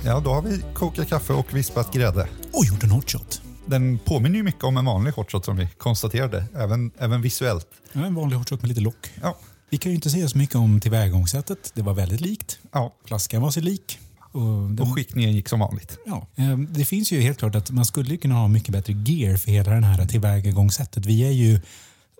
Ja, 0.07 0.19
då 0.19 0.33
har 0.33 0.41
vi 0.41 0.61
kokat 0.73 1.09
kaffe 1.09 1.33
och 1.33 1.55
vispat 1.55 1.93
grädde. 1.93 2.27
Och 2.53 2.65
gjort 2.65 2.83
en 2.83 2.91
hotshot. 2.91 3.41
Den 3.65 3.99
påminner 3.99 4.37
ju 4.37 4.43
mycket 4.43 4.63
om 4.63 4.77
en 4.77 4.85
vanlig 4.85 5.11
hotshot 5.11 5.45
som 5.45 5.57
vi 5.57 5.67
konstaterade, 5.77 6.45
även, 6.55 6.91
även 6.97 7.21
visuellt. 7.21 7.67
Ja, 7.93 8.05
en 8.05 8.15
vanlig 8.15 8.37
hotshot 8.37 8.61
med 8.61 8.69
lite 8.69 8.81
lock. 8.81 9.11
Ja, 9.21 9.37
Vi 9.69 9.77
kan 9.77 9.91
ju 9.91 9.95
inte 9.95 10.09
säga 10.09 10.27
så 10.29 10.37
mycket 10.37 10.55
om 10.55 10.79
tillvägagångssättet. 10.79 11.71
Det 11.73 11.81
var 11.81 11.93
väldigt 11.93 12.21
likt. 12.21 12.59
ja. 12.71 12.95
Flaskan 13.05 13.41
var 13.41 13.51
sig 13.51 13.63
lik. 13.63 13.99
Och 14.31 14.41
den, 14.41 14.79
och 14.79 14.95
skickningen 14.95 15.31
gick 15.31 15.49
som 15.49 15.59
vanligt. 15.59 15.97
ja, 16.05 16.27
eh, 16.35 16.57
det 16.57 16.85
finns 16.85 17.11
ju 17.11 17.21
helt 17.21 17.37
klart 17.39 17.55
att 17.55 17.71
man 17.71 17.85
skulle 17.85 18.17
kunna 18.17 18.35
ha 18.35 18.47
mycket 18.47 18.69
bättre 18.69 18.93
gear 18.93 19.37
för 19.37 19.51
hela 19.51 19.71
det 19.71 19.85
här 19.85 20.05
tillvägagångssättet. 20.05 21.05
Vi 21.05 21.27
är 21.27 21.31
ju, 21.31 21.59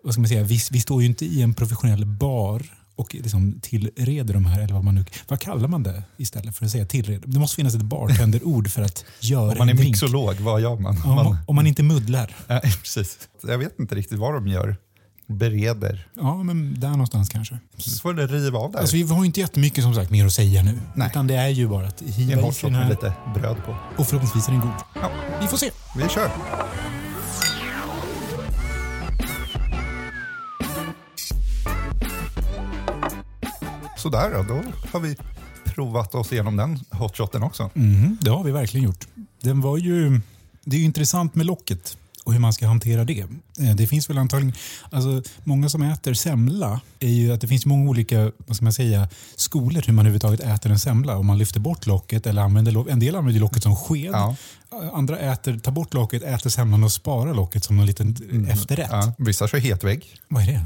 vad 0.04 0.14
ska 0.14 0.22
man 0.22 0.28
säga, 0.28 0.44
vi, 0.44 0.60
vi 0.72 0.80
står 0.82 1.02
ju 1.02 1.08
inte 1.08 1.26
i 1.26 1.42
en 1.42 1.54
professionell 1.54 2.06
bar 2.06 2.66
och 2.98 3.16
liksom 3.16 3.60
tillreder 3.62 4.34
de 4.34 4.46
här, 4.46 4.62
eller 4.62 4.74
vad 4.74 4.84
man 4.84 4.96
nu, 4.96 5.06
vad 5.28 5.40
kallar 5.40 5.68
man 5.68 5.84
det 5.84 6.04
istället 6.18 6.56
för 6.56 6.66
att 6.66 6.72
säga 6.72 6.86
tillreder? 6.86 7.28
Det 7.28 7.40
måste 7.40 7.56
finnas 7.56 7.76
ett 7.76 7.82
bartenderord 7.82 8.70
för 8.70 8.82
att 8.82 9.06
göra 9.20 9.52
Om 9.52 9.58
man 9.58 9.68
är 9.68 9.72
en 9.72 9.78
drink. 9.78 9.90
mixolog, 9.92 10.36
vad 10.36 10.62
gör 10.62 10.76
man? 10.80 10.98
Ja, 11.04 11.10
om, 11.10 11.16
man 11.16 11.38
om 11.48 11.56
man 11.56 11.68
inte 11.68 11.84
muddlar. 11.84 12.36
nej, 12.48 12.62
precis. 12.62 13.18
Jag 13.48 13.58
vet 13.58 13.80
inte 13.80 13.96
riktigt 13.96 14.18
vad 14.20 14.34
de 14.34 14.48
gör. 14.48 14.76
Bereder. 15.30 16.08
Ja, 16.16 16.44
men 16.44 16.80
där 16.80 16.90
någonstans 16.90 17.30
kanske. 17.30 17.60
Så 17.78 18.00
får 18.00 18.14
det 18.14 18.28
riva 18.28 18.60
av 18.60 18.72
där. 18.72 18.80
Alltså, 18.80 18.96
vi 18.96 19.04
har 19.04 19.26
inte 19.26 19.40
jättemycket 19.40 19.84
som 19.84 19.94
sagt 19.96 20.12
mer 20.12 20.26
att 20.26 20.34
säga 20.34 20.64
nu. 20.64 20.80
Nej. 20.96 21.08
Utan 21.12 21.28
det 21.28 21.36
är 21.36 21.48
ju 21.50 21.68
bara 21.68 21.88
att 21.88 22.02
en 22.02 22.08
hiva 22.08 22.42
i 22.48 22.52
den 22.62 22.76
här 22.76 22.90
lite 22.90 23.14
bröd 23.34 23.58
på. 23.66 23.76
och 23.98 24.08
förhoppningsvis 24.08 24.48
är 24.48 24.52
den 24.52 24.62
god. 24.62 24.72
Ja, 24.96 25.12
Vi 25.42 25.48
får 25.48 25.58
se. 25.58 25.72
vi 25.98 26.10
kör. 26.10 26.32
Sådär 33.98 34.34
då, 34.34 34.44
då 34.44 34.62
har 34.92 35.00
vi 35.00 35.16
provat 35.66 36.16
oss 36.16 36.32
igenom 36.34 36.56
den 36.58 36.80
hotshoten 36.92 37.44
också. 37.44 37.70
Mhm, 37.74 38.18
det 38.22 38.30
har 38.30 38.44
vi 38.44 38.52
verkligen 38.52 38.86
gjort. 38.86 39.08
Den 39.42 39.62
var 39.62 39.78
ju, 39.78 40.22
det 40.66 40.76
är 40.76 40.80
ju 40.80 40.86
intressant 40.86 41.36
med 41.36 41.46
locket. 41.46 41.98
och 42.24 42.34
hur 42.34 42.40
man 42.40 42.54
ska 42.54 42.68
hantera 42.68 43.04
det. 43.06 43.20
Eh, 43.60 43.76
Det 43.76 43.88
finns 43.88 44.10
väl 44.10 44.18
antagligen, 44.18 44.54
alltså 44.92 45.22
många 45.44 45.70
som 45.70 45.82
äter 45.82 46.14
semla, 46.14 46.82
är 47.00 47.10
ju 47.10 47.34
att 47.34 47.42
det 47.42 47.48
finns 47.48 47.66
många 47.66 47.90
olika 47.90 48.32
vad 48.48 48.56
ska 48.56 48.64
man 48.64 48.74
säga, 48.74 49.10
skolor 49.36 49.82
hur 49.86 49.94
man 49.94 50.06
överhuvudtaget 50.06 50.40
äter 50.40 50.72
en 50.72 50.80
semla. 50.80 51.18
Om 51.18 51.26
man 51.26 51.38
lyfter 51.38 51.60
bort 51.60 51.86
locket 51.86 52.26
eller 52.28 52.42
använder 52.42 52.72
locket. 52.72 52.94
En 52.94 53.00
del 53.00 53.16
använder 53.16 53.42
locket 53.42 53.64
som 53.64 53.76
sked. 53.76 54.10
Ja. 54.14 54.36
Andra 54.94 55.18
äter, 55.20 55.60
tar 55.60 55.72
bort 55.72 55.94
locket, 55.94 56.24
äter 56.24 56.50
semlan 56.50 56.84
och 56.84 56.92
sparar 56.92 57.34
locket 57.34 57.64
som 57.64 57.80
en 57.80 57.86
liten 57.86 58.48
efterrätt. 58.50 58.90
Ja, 58.92 59.14
vissa 59.18 59.48
kör 59.48 59.58
hetvägg. 59.58 60.06
Vad 60.28 60.44
är 60.44 60.48
det? 60.48 60.62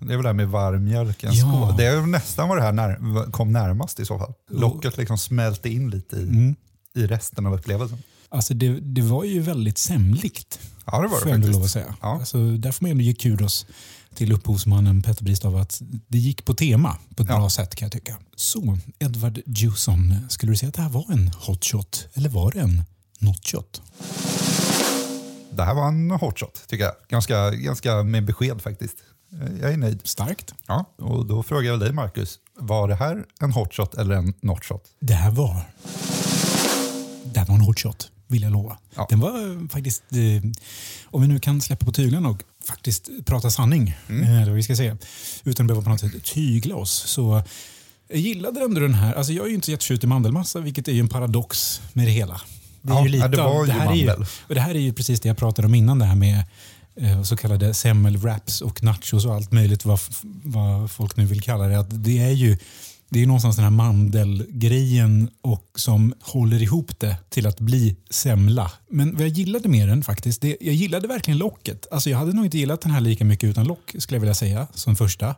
Det 0.00 0.12
är 0.12 0.16
väl 0.16 0.22
det 0.22 0.28
här 0.28 0.34
med 0.34 0.48
varm 0.48 0.84
mjölk 0.84 1.24
i 1.24 1.26
en 1.26 1.32
Ja. 1.34 1.40
skål. 1.52 1.76
Det 1.76 1.86
är 1.86 2.00
nästan 2.06 2.48
vad 2.48 2.58
det 2.58 2.62
här 2.62 2.72
när, 2.72 3.30
kom 3.30 3.52
närmast 3.52 4.00
i 4.00 4.04
så 4.04 4.18
fall. 4.18 4.32
Locket 4.50 4.96
liksom 4.96 5.18
smälte 5.18 5.68
in 5.68 5.90
lite 5.90 6.16
i, 6.16 6.22
Mm. 6.22 6.54
i 6.94 7.06
resten 7.06 7.46
av 7.46 7.54
upplevelsen. 7.54 7.98
Alltså 8.28 8.54
det, 8.54 8.80
det 8.80 9.02
var 9.02 9.24
ju 9.24 9.40
väldigt 9.40 9.78
semligt. 9.78 10.60
Ja, 10.86 11.00
det 11.02 11.08
var 11.08 11.24
det 11.24 11.30
ändå 11.32 11.46
lov 11.46 11.56
att 11.56 11.56
faktiskt. 11.56 11.72
säga. 11.72 11.94
Ja. 12.02 12.18
Alltså, 12.18 12.50
där 12.56 12.72
får 12.72 12.84
man 12.84 12.90
ändå 12.90 13.02
ge 13.02 13.14
kudos 13.14 13.66
till 14.14 14.32
upphovsmannen 14.32 15.02
Petter 15.02 15.24
Bristav 15.24 15.56
att 15.56 15.82
det 16.08 16.18
gick 16.18 16.44
på 16.44 16.54
tema 16.54 16.96
på 17.16 17.22
ett 17.22 17.28
Ja. 17.28 17.36
bra 17.36 17.50
sätt 17.50 17.74
kan 17.74 17.86
jag 17.86 17.92
tycka. 17.92 18.16
Så, 18.36 18.78
Edward 18.98 19.40
Jewson, 19.46 20.14
skulle 20.28 20.52
du 20.52 20.56
säga 20.56 20.68
att 20.68 20.74
det 20.74 20.82
här 20.82 20.88
var 20.90 21.04
en 21.12 21.28
hot 21.28 21.64
shot 21.64 22.06
eller 22.14 22.28
var 22.28 22.52
det 22.52 22.60
en 22.60 22.82
not 23.18 23.46
shot? 23.46 23.82
Det 25.52 25.62
här 25.64 25.74
var 25.74 25.88
en 25.88 26.10
hot 26.10 26.38
shot 26.40 26.62
tycker 26.68 26.84
jag. 26.84 26.94
Ganska, 27.08 27.50
ganska 27.50 28.02
med 28.02 28.24
besked 28.24 28.62
faktiskt. 28.62 28.96
Eh, 29.32 29.60
Jag 29.60 29.72
är 29.72 29.76
nöjd. 29.76 30.00
Starkt. 30.04 30.54
Ja, 30.66 30.84
och 30.96 31.26
då 31.26 31.42
frågar 31.42 31.70
jag 31.70 31.80
dig 31.80 31.92
Marcus. 31.92 32.38
Var 32.58 32.88
det 32.88 32.94
här 32.94 33.24
en 33.40 33.52
hot 33.52 33.74
shot 33.74 33.94
eller 33.94 34.14
en 34.14 34.34
not 34.40 34.64
shot? 34.64 34.82
Det 35.00 35.14
här 35.14 35.30
var 35.30 35.56
det 37.24 37.38
här 37.40 37.46
var 37.46 37.54
en 37.54 37.60
hot 37.60 37.78
shot, 37.80 38.10
vill 38.26 38.42
jag 38.42 38.52
lova. 38.52 38.78
Ja. 38.96 39.06
Den 39.10 39.20
var 39.20 39.50
eh, 39.62 39.68
faktiskt, 39.68 40.02
eh, 40.12 40.50
om 41.04 41.22
vi 41.22 41.28
nu 41.28 41.38
kan 41.38 41.60
släppa 41.60 41.86
på 41.86 41.92
tyglarna 41.92 42.28
och 42.28 42.42
faktiskt 42.68 43.08
prata 43.26 43.50
sanning, 43.50 43.94
Mm. 44.08 44.38
eh, 44.38 44.46
vad 44.46 44.54
vi 44.56 44.62
ska 44.62 44.76
säga, 44.76 44.96
utan 45.44 45.64
att 45.64 45.68
behöva 45.68 45.84
på 45.84 45.90
något 45.90 46.00
sätt 46.00 46.24
tygla 46.24 46.74
oss. 46.76 46.90
Så 47.06 47.42
jag 48.08 48.18
gillade 48.18 48.60
ändå 48.60 48.80
den 48.80 48.94
här. 48.94 49.14
Alltså 49.14 49.32
jag 49.32 49.44
är 49.44 49.48
ju 49.48 49.54
inte 49.54 49.64
så 49.64 49.70
jättetjust 49.70 50.04
i 50.04 50.06
mandelmassa, 50.06 50.58
vilket 50.60 50.88
är 50.88 50.92
en 50.92 51.08
paradox 51.08 51.80
med 51.92 52.06
det 52.06 52.10
hela. 52.12 52.40
Det 52.82 52.92
är 52.92 52.96
Ja, 52.96 53.02
ju 53.04 53.08
lite 53.08 53.28
det 53.28 53.36
ju 53.36 53.42
här 53.72 53.90
är 53.90 53.94
ju, 53.94 54.06
mandel. 54.06 54.26
och 54.48 54.54
det 54.54 54.60
här 54.60 54.74
är 54.74 54.78
ju 54.80 54.92
precis 54.92 55.20
det 55.20 55.28
jag 55.28 55.36
pratade 55.36 55.66
om 55.68 55.74
innan, 55.74 55.98
det 55.98 56.04
här 56.04 56.14
med 56.16 56.44
Eh, 56.96 57.22
så 57.22 57.36
kallade 57.36 57.74
semmelwraps 57.74 58.60
och 58.60 58.82
nachos 58.82 59.26
och 59.26 59.34
allt 59.34 59.52
möjligt 59.52 59.84
vad, 59.84 60.00
vad 60.44 60.90
folk 60.90 61.16
nu 61.16 61.24
vill 61.24 61.42
kalla 61.42 61.64
det. 61.64 61.78
Att 61.78 62.04
det 62.04 62.18
är 62.18 62.30
ju 62.30 62.58
det 63.12 63.22
är 63.22 63.26
någonstans 63.26 63.56
den 63.56 63.62
här 63.62 63.70
mandelgrejen 63.70 65.30
och 65.40 65.70
som 65.74 66.14
håller 66.20 66.62
ihop 66.62 67.00
det 67.00 67.16
till 67.28 67.46
att 67.46 67.60
bli 67.60 67.96
semla. 68.10 68.72
Men 68.88 69.12
vad 69.12 69.22
jag 69.22 69.28
gillade 69.28 69.68
med 69.68 69.88
den 69.88 70.02
faktiskt, 70.02 70.42
det, 70.42 70.56
jag 70.60 70.74
gillade 70.74 71.08
verkligen 71.08 71.38
locket. 71.38 71.86
Alltså 71.90 72.10
jag 72.10 72.18
hade 72.18 72.32
nog 72.32 72.44
inte 72.44 72.58
gillat 72.58 72.80
den 72.80 72.92
här 72.92 73.00
lika 73.00 73.24
mycket 73.24 73.50
utan 73.50 73.66
lock 73.66 73.94
skulle 73.98 74.16
jag 74.16 74.20
vilja 74.20 74.34
säga 74.34 74.66
som 74.74 74.96
första. 74.96 75.34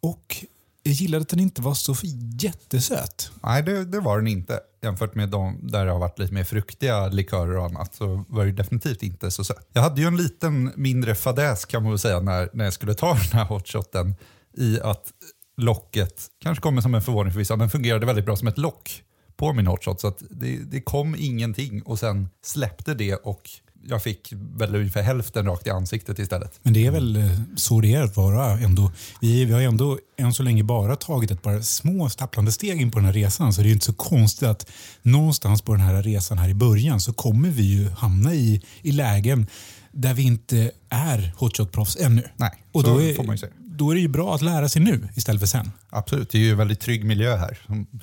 Och 0.00 0.46
jag 0.82 0.94
gillade 0.94 1.22
att 1.22 1.28
den 1.28 1.40
inte 1.40 1.62
var 1.62 1.74
så 1.74 1.96
jättesöt. 2.40 3.30
Nej, 3.42 3.62
det, 3.62 3.84
det 3.84 4.00
var 4.00 4.16
den 4.16 4.26
inte. 4.26 4.60
Jämfört 4.86 5.14
med 5.14 5.28
de 5.28 5.58
där 5.62 5.86
det 5.86 5.92
har 5.92 5.98
varit 5.98 6.18
lite 6.18 6.34
mer 6.34 6.44
fruktiga 6.44 7.08
likörer 7.08 7.56
och 7.56 7.64
annat 7.64 7.94
så 7.94 8.24
var 8.28 8.44
det 8.44 8.52
definitivt 8.52 9.02
inte 9.02 9.30
så 9.30 9.44
sött. 9.44 9.68
Jag 9.72 9.82
hade 9.82 10.00
ju 10.00 10.06
en 10.06 10.16
liten 10.16 10.72
mindre 10.76 11.14
fadäs 11.14 11.64
kan 11.64 11.82
man 11.82 11.92
väl 11.92 11.98
säga 11.98 12.20
när, 12.20 12.48
när 12.52 12.64
jag 12.64 12.72
skulle 12.72 12.94
ta 12.94 13.14
den 13.30 13.38
här 13.38 13.44
hotshoten 13.44 14.14
i 14.56 14.80
att 14.80 15.12
locket, 15.56 16.26
kanske 16.40 16.62
kommer 16.62 16.80
som 16.80 16.94
en 16.94 17.02
förvåning 17.02 17.32
för 17.32 17.38
vissa, 17.38 17.56
men 17.56 17.70
fungerade 17.70 18.06
väldigt 18.06 18.24
bra 18.24 18.36
som 18.36 18.48
ett 18.48 18.58
lock 18.58 19.02
på 19.36 19.52
min 19.52 19.66
hotshot. 19.66 20.00
Så 20.00 20.08
att 20.08 20.22
det, 20.30 20.56
det 20.56 20.80
kom 20.80 21.16
ingenting 21.18 21.82
och 21.82 21.98
sen 21.98 22.28
släppte 22.42 22.94
det 22.94 23.14
och 23.14 23.50
jag 23.88 24.02
fick 24.02 24.32
väl 24.56 24.74
ungefär 24.74 25.02
hälften 25.02 25.46
rakt 25.46 25.66
i 25.66 25.70
ansiktet 25.70 26.18
istället. 26.18 26.60
Men 26.62 26.72
det 26.72 26.86
är 26.86 26.90
väl 26.90 27.16
eh, 27.16 27.40
så 27.56 27.80
det 27.80 27.94
är 27.94 28.02
att 28.02 28.16
vara 28.16 28.50
ändå. 28.58 28.92
Vi, 29.20 29.44
vi 29.44 29.52
har 29.52 29.60
ändå 29.60 29.98
än 30.18 30.32
så 30.34 30.42
länge 30.42 30.64
bara 30.64 30.96
tagit 30.96 31.30
ett 31.30 31.42
par 31.42 31.60
små 31.60 32.08
stapplande 32.08 32.52
steg 32.52 32.80
in 32.80 32.90
på 32.90 32.98
den 32.98 33.06
här 33.06 33.12
resan. 33.12 33.52
Så 33.52 33.60
det 33.60 33.64
är 33.66 33.68
ju 33.68 33.74
inte 33.74 33.86
så 33.86 33.92
konstigt 33.92 34.48
att 34.48 34.66
någonstans 35.02 35.62
på 35.62 35.72
den 35.72 35.80
här 35.80 36.02
resan 36.02 36.38
här 36.38 36.48
i 36.48 36.54
början 36.54 37.00
så 37.00 37.12
kommer 37.12 37.48
vi 37.50 37.62
ju 37.62 37.88
hamna 37.88 38.34
i, 38.34 38.62
i 38.82 38.92
lägen 38.92 39.46
där 39.92 40.14
vi 40.14 40.22
inte 40.22 40.70
är 40.88 41.32
hotshot-proffs 41.38 41.96
ännu. 42.00 42.22
Nej, 42.36 42.50
Och 42.72 42.80
så 42.80 42.86
då 42.86 43.02
är, 43.02 43.14
får 43.14 43.24
man 43.24 43.34
ju 43.34 43.38
säga. 43.38 43.52
då 43.58 43.90
är 43.90 43.94
det 43.94 44.00
ju 44.00 44.08
bra 44.08 44.34
att 44.34 44.42
lära 44.42 44.68
sig 44.68 44.82
nu 44.82 45.08
istället 45.14 45.40
för 45.40 45.46
sen. 45.46 45.70
Absolut, 45.90 46.30
det 46.30 46.38
är 46.38 46.42
ju 46.42 46.50
en 46.50 46.58
väldigt 46.58 46.80
trygg 46.80 47.04
miljö 47.04 47.36
här, 47.36 47.58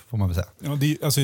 får 0.09 0.17
man 0.17 0.27
väl 0.29 0.35
säga. 0.35 0.47
Ja, 0.63 0.75
det, 0.75 0.91
är, 0.91 1.05
alltså, 1.05 1.21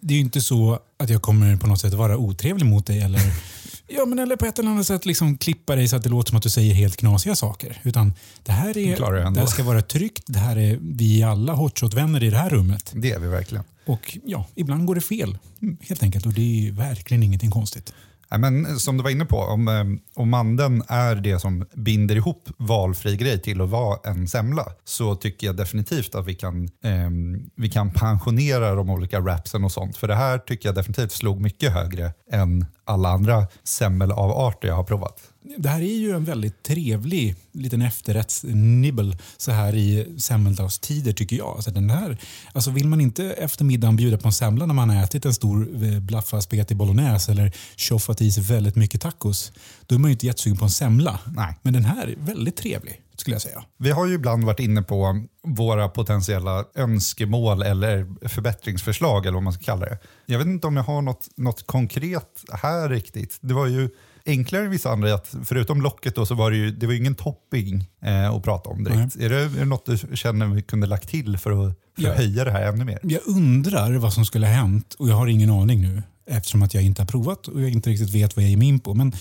det 0.00 0.14
är 0.14 0.16
ju 0.16 0.24
inte 0.24 0.40
så 0.40 0.78
att 0.96 1.10
jag 1.10 1.22
kommer 1.22 1.56
på 1.56 1.66
något 1.66 1.80
sätt 1.80 1.94
vara 1.94 2.16
otrevlig 2.16 2.66
mot 2.66 2.86
dig 2.86 3.00
eller, 3.00 3.20
ja, 3.86 4.04
men 4.06 4.18
eller 4.18 4.36
på 4.36 4.46
ett 4.46 4.58
eller 4.58 4.70
annat 4.70 4.86
sätt 4.86 5.06
liksom 5.06 5.38
klippa 5.38 5.76
dig 5.76 5.88
så 5.88 5.96
att 5.96 6.02
det 6.02 6.08
låter 6.08 6.28
som 6.28 6.36
att 6.36 6.42
du 6.42 6.50
säger 6.50 6.74
helt 6.74 6.96
knasiga 6.96 7.36
saker. 7.36 7.80
Utan 7.82 8.12
det 8.42 8.52
här, 8.52 8.78
är, 8.78 9.30
det 9.30 9.40
här 9.40 9.46
ska 9.46 9.62
vara 9.62 9.82
tryggt. 9.82 10.24
Det 10.26 10.38
här 10.38 10.58
är 10.58 10.78
vi 10.80 11.22
är 11.22 11.26
alla 11.26 11.52
hotshot-vänner 11.52 12.22
i 12.22 12.30
det 12.30 12.38
här 12.38 12.50
rummet. 12.50 12.92
Det 12.94 13.10
är 13.10 13.18
vi 13.18 13.28
verkligen. 13.28 13.64
Och 13.86 14.18
ja, 14.24 14.46
ibland 14.54 14.86
går 14.86 14.94
det 14.94 15.00
fel 15.00 15.38
helt 15.80 16.02
enkelt. 16.02 16.26
Och 16.26 16.32
det 16.32 16.40
är 16.40 16.60
ju 16.60 16.70
verkligen 16.70 17.22
ingenting 17.22 17.50
konstigt. 17.50 17.92
Men 18.38 18.78
som 18.78 18.96
du 18.96 19.02
var 19.02 19.10
inne 19.10 19.24
på, 19.24 19.38
om, 19.38 19.68
eh, 19.68 19.84
om 20.14 20.30
mandeln 20.30 20.82
är 20.88 21.14
det 21.14 21.38
som 21.38 21.66
binder 21.74 22.16
ihop 22.16 22.48
valfri 22.56 23.16
grej 23.16 23.40
till 23.40 23.60
att 23.60 23.68
vara 23.68 23.98
en 24.04 24.28
semla 24.28 24.66
så 24.84 25.14
tycker 25.14 25.46
jag 25.46 25.56
definitivt 25.56 26.14
att 26.14 26.26
vi 26.26 26.34
kan, 26.34 26.64
eh, 26.64 27.10
vi 27.56 27.68
kan 27.68 27.90
pensionera 27.90 28.74
de 28.74 28.90
olika 28.90 29.20
wrapsen 29.20 29.64
och 29.64 29.72
sånt. 29.72 29.96
För 29.96 30.08
det 30.08 30.14
här 30.14 30.38
tycker 30.38 30.68
jag 30.68 30.76
definitivt 30.76 31.12
slog 31.12 31.40
mycket 31.40 31.72
högre 31.72 32.12
än 32.32 32.66
alla 32.90 33.08
andra 33.08 33.46
semmelavarter 33.64 34.68
jag 34.68 34.76
har 34.76 34.84
provat. 34.84 35.18
Det 35.58 35.68
här 35.68 35.80
är 35.80 35.96
ju 35.96 36.10
en 36.10 36.24
väldigt 36.24 36.62
trevlig 36.62 37.36
liten 37.52 37.82
efterrättsnibbel 37.82 39.16
så 39.36 39.50
här 39.50 39.74
i 39.74 40.14
semmeldagstider 40.18 41.12
tycker 41.12 41.36
jag. 41.36 41.48
Alltså 41.48 41.70
den 41.70 41.90
här, 41.90 42.18
alltså 42.52 42.70
vill 42.70 42.88
man 42.88 43.00
inte 43.00 43.24
efter 43.24 43.64
middagen 43.64 43.96
bjuda 43.96 44.18
på 44.18 44.28
en 44.28 44.32
semla 44.32 44.66
när 44.66 44.74
man 44.74 44.90
har 44.90 45.04
ätit 45.04 45.24
en 45.24 45.34
stor 45.34 45.84
eh, 45.84 46.00
blaffa 46.00 46.40
spaghetti 46.40 46.74
bolognese 46.74 47.32
eller 47.32 47.52
tjoffat 47.76 48.20
i 48.20 48.32
sig 48.32 48.42
väldigt 48.42 48.76
mycket 48.76 49.00
tacos, 49.00 49.52
då 49.86 49.94
är 49.94 49.98
man 49.98 50.10
ju 50.10 50.12
inte 50.12 50.26
jättesugen 50.26 50.58
på 50.58 50.64
en 50.64 50.70
semla. 50.70 51.18
Nej. 51.36 51.54
Men 51.62 51.72
den 51.72 51.84
här 51.84 52.06
är 52.06 52.14
väldigt 52.18 52.56
trevlig 52.56 53.00
skulle 53.20 53.34
jag 53.34 53.42
säga. 53.42 53.64
Vi 53.78 53.90
har 53.90 54.06
ju 54.06 54.14
ibland 54.14 54.44
varit 54.44 54.60
inne 54.60 54.82
på 54.82 55.24
våra 55.46 55.88
potentiella 55.88 56.64
önskemål 56.74 57.62
eller 57.62 58.06
förbättringsförslag 58.28 59.26
eller 59.26 59.34
vad 59.34 59.42
man 59.42 59.52
ska 59.52 59.64
kalla 59.64 59.86
det. 59.86 59.98
Jag 60.26 60.38
vet 60.38 60.46
inte 60.46 60.66
om 60.66 60.76
jag 60.76 60.84
har 60.84 61.02
något, 61.02 61.28
något 61.36 61.66
konkret 61.66 62.44
här 62.52 62.88
riktigt. 62.88 63.38
Det 63.40 63.54
var 63.54 63.66
ju 63.66 63.88
enklare 64.26 64.64
än 64.64 64.70
vissa 64.70 64.90
andra 64.90 65.14
att 65.14 65.34
förutom 65.44 65.82
locket 65.82 66.14
då 66.14 66.26
så 66.26 66.34
var 66.34 66.50
det 66.50 66.56
ju, 66.56 66.70
det 66.70 66.86
var 66.86 66.94
ingen 66.94 67.14
topping 67.14 67.88
eh, 68.02 68.30
att 68.30 68.42
prata 68.42 68.70
om 68.70 68.84
direkt. 68.84 69.16
Är 69.16 69.28
det, 69.28 69.36
är 69.40 69.48
det 69.48 69.64
något 69.64 69.86
du 69.86 69.98
känner 70.16 70.46
vi 70.46 70.62
kunde 70.62 70.86
lagt 70.86 71.08
till 71.08 71.38
för 71.38 71.50
att, 71.50 71.74
för 71.96 72.02
Ja. 72.02 72.10
att 72.10 72.16
höja 72.16 72.44
det 72.44 72.50
här 72.50 72.62
ännu 72.62 72.84
mer? 72.84 72.98
Jag 73.02 73.20
undrar 73.26 73.92
vad 73.98 74.12
som 74.12 74.24
skulle 74.26 74.46
ha 74.46 74.54
hänt 74.54 74.94
och 74.98 75.08
jag 75.08 75.14
har 75.14 75.26
ingen 75.26 75.50
aning 75.50 75.80
nu 75.82 76.02
eftersom 76.26 76.62
att 76.62 76.74
jag 76.74 76.82
inte 76.82 77.02
har 77.02 77.06
provat 77.06 77.48
och 77.48 77.62
jag 77.62 77.70
inte 77.70 77.90
riktigt 77.90 78.14
vet 78.14 78.36
vad 78.36 78.44
jag 78.44 78.58
mig 78.58 78.68
in 78.68 78.80
på. 78.80 78.94
Men 78.94 79.12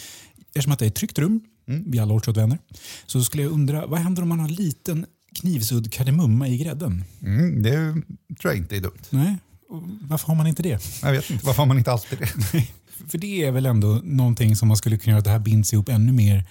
eftersom 0.47 0.71
att 0.71 0.79
det 0.79 0.85
är 0.85 0.87
ett 0.87 0.95
tryggt 0.95 1.19
rum, 1.19 1.41
vi 1.85 1.99
alla 1.99 2.19
vänner 2.33 2.57
så 3.05 3.23
skulle 3.23 3.43
jag 3.43 3.51
undra 3.51 3.85
vad 3.85 3.99
händer 3.99 4.21
om 4.21 4.29
man 4.29 4.39
har 4.39 4.49
liten 4.49 5.05
knivsudd 5.35 5.93
kardemumma 5.93 6.47
i 6.47 6.57
grädden? 6.57 7.03
Mm, 7.21 7.63
det 7.63 7.93
tror 8.41 8.53
jag 8.53 8.57
inte 8.57 8.75
är 8.75 8.81
dumt. 8.81 9.01
Nej, 9.09 9.37
varför 10.01 10.27
har 10.27 10.35
man 10.35 10.47
inte 10.47 10.63
det? 10.63 10.81
Jag 11.01 11.11
vet 11.11 11.29
inte, 11.29 11.45
varför 11.45 11.61
har 11.61 11.67
man 11.67 11.77
inte 11.77 11.91
alltid 11.91 12.19
det? 12.19 12.27
För 13.07 13.17
det 13.17 13.43
är 13.43 13.51
väl 13.51 13.65
ändå 13.65 14.01
någonting 14.03 14.55
som 14.55 14.67
man 14.67 14.77
skulle 14.77 14.97
kunna 14.97 15.11
göra 15.11 15.19
att 15.19 15.25
det 15.25 15.31
här 15.31 15.39
binds 15.39 15.73
ihop 15.73 15.89
ännu 15.89 16.11
mer 16.11 16.45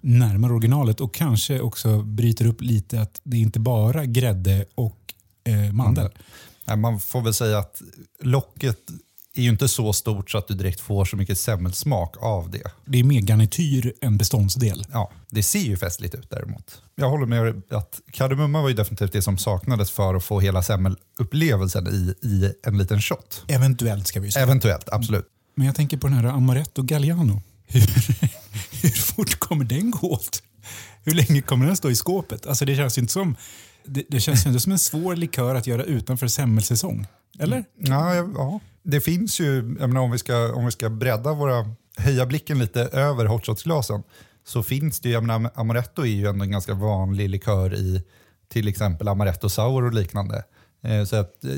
närmare 0.00 0.52
originalet 0.52 1.00
och 1.00 1.14
kanske 1.14 1.60
också 1.60 2.02
bryter 2.02 2.46
upp 2.46 2.60
lite 2.60 3.00
att 3.00 3.20
det 3.22 3.36
är 3.36 3.40
inte 3.40 3.60
bara 3.60 4.04
grädde 4.04 4.64
och 4.74 5.14
eh, 5.44 5.72
mandel. 5.72 6.10
Nej, 6.64 6.76
man 6.76 7.00
får 7.00 7.22
väl 7.22 7.34
säga 7.34 7.58
att 7.58 7.82
locket 8.20 8.78
är 9.34 9.42
ju 9.42 9.48
inte 9.48 9.68
så 9.68 9.92
stort 9.92 10.30
så 10.30 10.38
att 10.38 10.48
du 10.48 10.54
direkt 10.54 10.80
får 10.80 11.04
så 11.04 11.16
mycket 11.16 11.38
semmelsmak 11.38 12.16
av 12.20 12.50
det. 12.50 12.62
Det 12.84 12.98
är 12.98 13.04
mer 13.04 13.20
garnityr 13.20 13.92
än 14.00 14.18
beståndsdel. 14.18 14.84
Ja, 14.92 15.10
det 15.30 15.42
ser 15.42 15.58
ju 15.58 15.76
festligt 15.76 16.14
ut 16.14 16.30
däremot. 16.30 16.82
Jag 16.94 17.10
håller 17.10 17.26
med 17.26 17.62
att 17.70 18.00
kardemumma 18.10 18.62
var 18.62 18.68
ju 18.68 18.74
definitivt 18.74 19.12
det 19.12 19.22
som 19.22 19.38
saknades 19.38 19.90
för 19.90 20.14
att 20.14 20.24
få 20.24 20.40
hela 20.40 20.62
semmelupplevelsen 20.62 21.88
i, 21.88 22.26
i 22.26 22.52
en 22.66 22.78
liten 22.78 23.00
shot. 23.00 23.44
Eventuellt 23.48 24.06
ska 24.06 24.20
vi 24.20 24.32
säga. 24.32 24.42
Eventuellt, 24.42 24.88
absolut. 24.92 25.26
Men 25.54 25.66
jag 25.66 25.76
tänker 25.76 25.96
på 25.96 26.06
den 26.06 26.16
här 26.16 26.24
Amaretto 26.24 26.82
Galliano. 26.82 27.42
Hur, 27.66 27.80
hur 28.82 28.90
fort 28.90 29.38
kommer 29.38 29.64
den 29.64 29.90
gå 29.90 30.08
åt? 30.08 30.42
Hur 31.04 31.14
länge 31.14 31.42
kommer 31.42 31.66
den 31.66 31.76
stå 31.76 31.90
i 31.90 31.94
skåpet? 31.94 32.46
Alltså 32.46 32.64
det 32.64 32.76
känns 32.76 32.98
ju 32.98 33.02
inte 33.02 33.12
som, 33.12 33.36
det, 33.86 34.04
det 34.08 34.20
känns 34.20 34.46
ju 34.46 34.50
inte 34.50 34.60
som 34.60 34.72
en 34.72 34.78
svår 34.78 35.16
likör 35.16 35.54
att 35.54 35.66
göra 35.66 35.84
utanför 35.84 36.28
semmelsäsong. 36.28 37.06
Eller? 37.38 37.64
Ja, 37.76 38.14
ja, 38.14 38.28
ja. 38.34 38.60
Det 38.82 39.00
finns 39.00 39.40
ju, 39.40 39.54
jag 39.80 39.88
menar, 39.88 40.00
om, 40.00 40.10
vi 40.10 40.18
ska, 40.18 40.52
om 40.54 40.64
vi 40.64 40.70
ska 40.70 40.90
bredda 40.90 41.32
våra, 41.32 41.74
höja 41.96 42.26
blicken 42.26 42.58
lite 42.58 42.80
över 42.82 43.26
hotshotsglasen 43.26 44.02
så 44.44 44.62
finns 44.62 45.00
det 45.00 45.08
ju, 45.08 45.14
jag 45.14 45.24
menar, 45.24 45.50
amaretto 45.54 46.02
är 46.02 46.06
ju 46.06 46.26
ändå 46.26 46.44
en 46.44 46.50
ganska 46.50 46.74
vanlig 46.74 47.28
likör 47.28 47.74
i 47.74 48.02
till 48.48 48.68
exempel 48.68 49.08
amaretto 49.08 49.48
sour 49.48 49.84
och 49.84 49.94
liknande. 49.94 50.44
Eh, 50.82 51.04
så 51.04 51.16
att, 51.16 51.44
eh, 51.44 51.50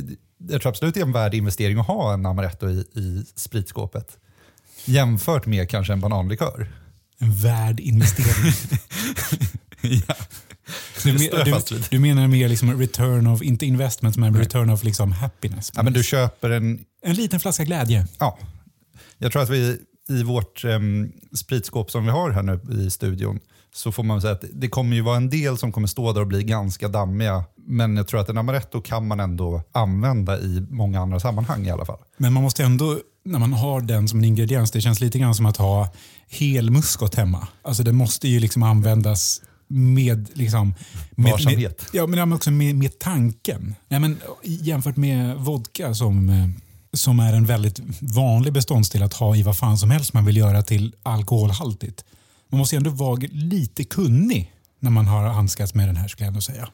jag 0.49 0.63
tror 0.63 0.71
absolut 0.71 0.95
det 0.95 1.01
är 1.01 1.05
en 1.05 1.13
värd 1.13 1.35
investering 1.35 1.79
att 1.79 1.87
ha 1.87 2.15
en 2.15 2.27
amaretto 2.27 2.69
i, 2.69 2.79
i 2.79 3.25
spritskåpet. 3.35 4.19
Jämfört 4.85 5.47
med 5.47 5.71
kanske 5.71 5.93
en 5.93 6.01
bananlikör. 6.01 6.73
En 7.19 7.33
värd 7.33 7.81
investering. 7.81 8.53
ja. 10.09 10.15
Du, 11.05 11.13
men- 11.13 11.61
du, 11.69 11.83
du 11.91 11.99
menar 11.99 12.29
mer 12.29 12.49
liksom 12.49 12.79
return 12.81 13.27
of, 13.27 13.43
inte 13.43 13.67
investment, 13.67 14.17
men 14.17 14.37
return 14.39 14.71
of 14.71 14.85
liksom 14.85 15.13
happiness. 15.13 15.73
Ja, 15.75 15.83
men 15.83 15.93
du 15.93 16.03
köper 16.03 16.51
en 16.51 16.85
En 17.03 17.15
liten 17.15 17.41
flaska 17.41 17.65
glädje. 17.65 18.07
Ja, 18.19 18.39
jag 19.19 19.33
tror 19.33 19.43
att 19.43 19.51
vi 19.51 19.79
i 20.09 20.23
vårt 20.23 20.65
um, 20.65 21.13
spritskåp 21.37 21.91
som 21.91 22.05
vi 22.05 22.11
har 22.11 22.31
här 22.31 22.43
nu 22.43 22.61
i 22.87 22.91
studion 22.91 23.41
så 23.75 23.93
får 23.93 24.03
man 24.03 24.21
säga 24.21 24.33
att 24.33 24.45
det 24.53 24.69
kommer 24.69 24.97
ju 24.97 25.03
vara 25.03 25.17
en 25.17 25.31
del 25.31 25.59
som 25.59 25.73
kommer 25.73 25.89
stå 25.89 26.13
där 26.13 26.21
och 26.21 26.27
bli 26.27 26.43
ganska 26.45 26.89
dammiga. 26.89 27.45
Men 27.67 27.97
jag 27.97 28.09
tror 28.09 28.21
att 28.21 28.29
en 28.29 28.39
amaretto 28.39 28.81
kan 28.81 29.07
man 29.07 29.21
ändå 29.21 29.63
använda 29.73 30.39
i 30.39 30.67
många 30.71 31.01
andra 31.01 31.21
sammanhang 31.21 31.67
i 31.67 31.71
alla 31.71 31.85
fall. 31.85 31.99
Men 32.17 32.33
man 32.33 32.43
måste 32.43 32.65
ändå, 32.65 32.99
när 33.25 33.39
man 33.39 33.53
har 33.53 33.81
den 33.81 34.09
som 34.09 34.19
en 34.19 34.25
ingrediens, 34.25 34.71
det 34.71 34.81
känns 34.81 35.01
lite 35.01 35.19
grann 35.19 35.35
som 35.35 35.47
att 35.47 35.57
ha 35.57 35.93
hel 36.29 36.71
muskot 36.71 37.15
hemma. 37.15 37.49
Alltså 37.63 37.83
det 37.83 37.93
måste 37.93 38.29
ju 38.29 38.41
liksom 38.41 38.63
användas 38.63 39.41
med, 39.75 40.29
liksom, 40.33 40.69
med, 40.69 41.25
med, 41.25 41.33
Varsamhet. 41.33 41.87
ja, 41.93 42.07
men 42.07 42.33
också 42.33 42.51
med, 42.51 42.75
med 42.75 42.99
tanken. 42.99 43.75
Nej, 43.89 44.01
men 44.01 44.21
jämfört 44.43 44.97
med 44.97 45.37
vodka 45.37 45.95
som, 45.95 46.29
eh, 46.29 46.49
som 46.93 47.21
är 47.21 47.33
en 47.33 47.47
väldigt 47.47 47.81
vanlig 48.01 48.53
beståndsdel 48.53 49.03
att 49.03 49.15
ha 49.15 49.37
i 49.37 49.43
vad 49.43 49.59
fan 49.59 49.79
som 49.79 49.91
helst 49.91 50.13
man 50.13 50.25
vill 50.25 50.37
göra 50.37 50.63
till 50.63 50.95
alkoholhaltigt. 51.03 52.05
Man 52.51 52.59
måste 52.59 52.77
ändå 52.77 52.91
vara 52.91 53.21
lite 53.33 53.85
kunnig 53.85 54.53
när 54.81 54.91
man 54.91 55.07
har 55.07 55.27
handskats 55.29 55.75
med 55.75 55.89
den 55.89 55.97
här 55.97 56.09
skulle 56.09 56.25
jag 56.25 56.29
ändå 56.29 56.41
säga. 56.41 56.69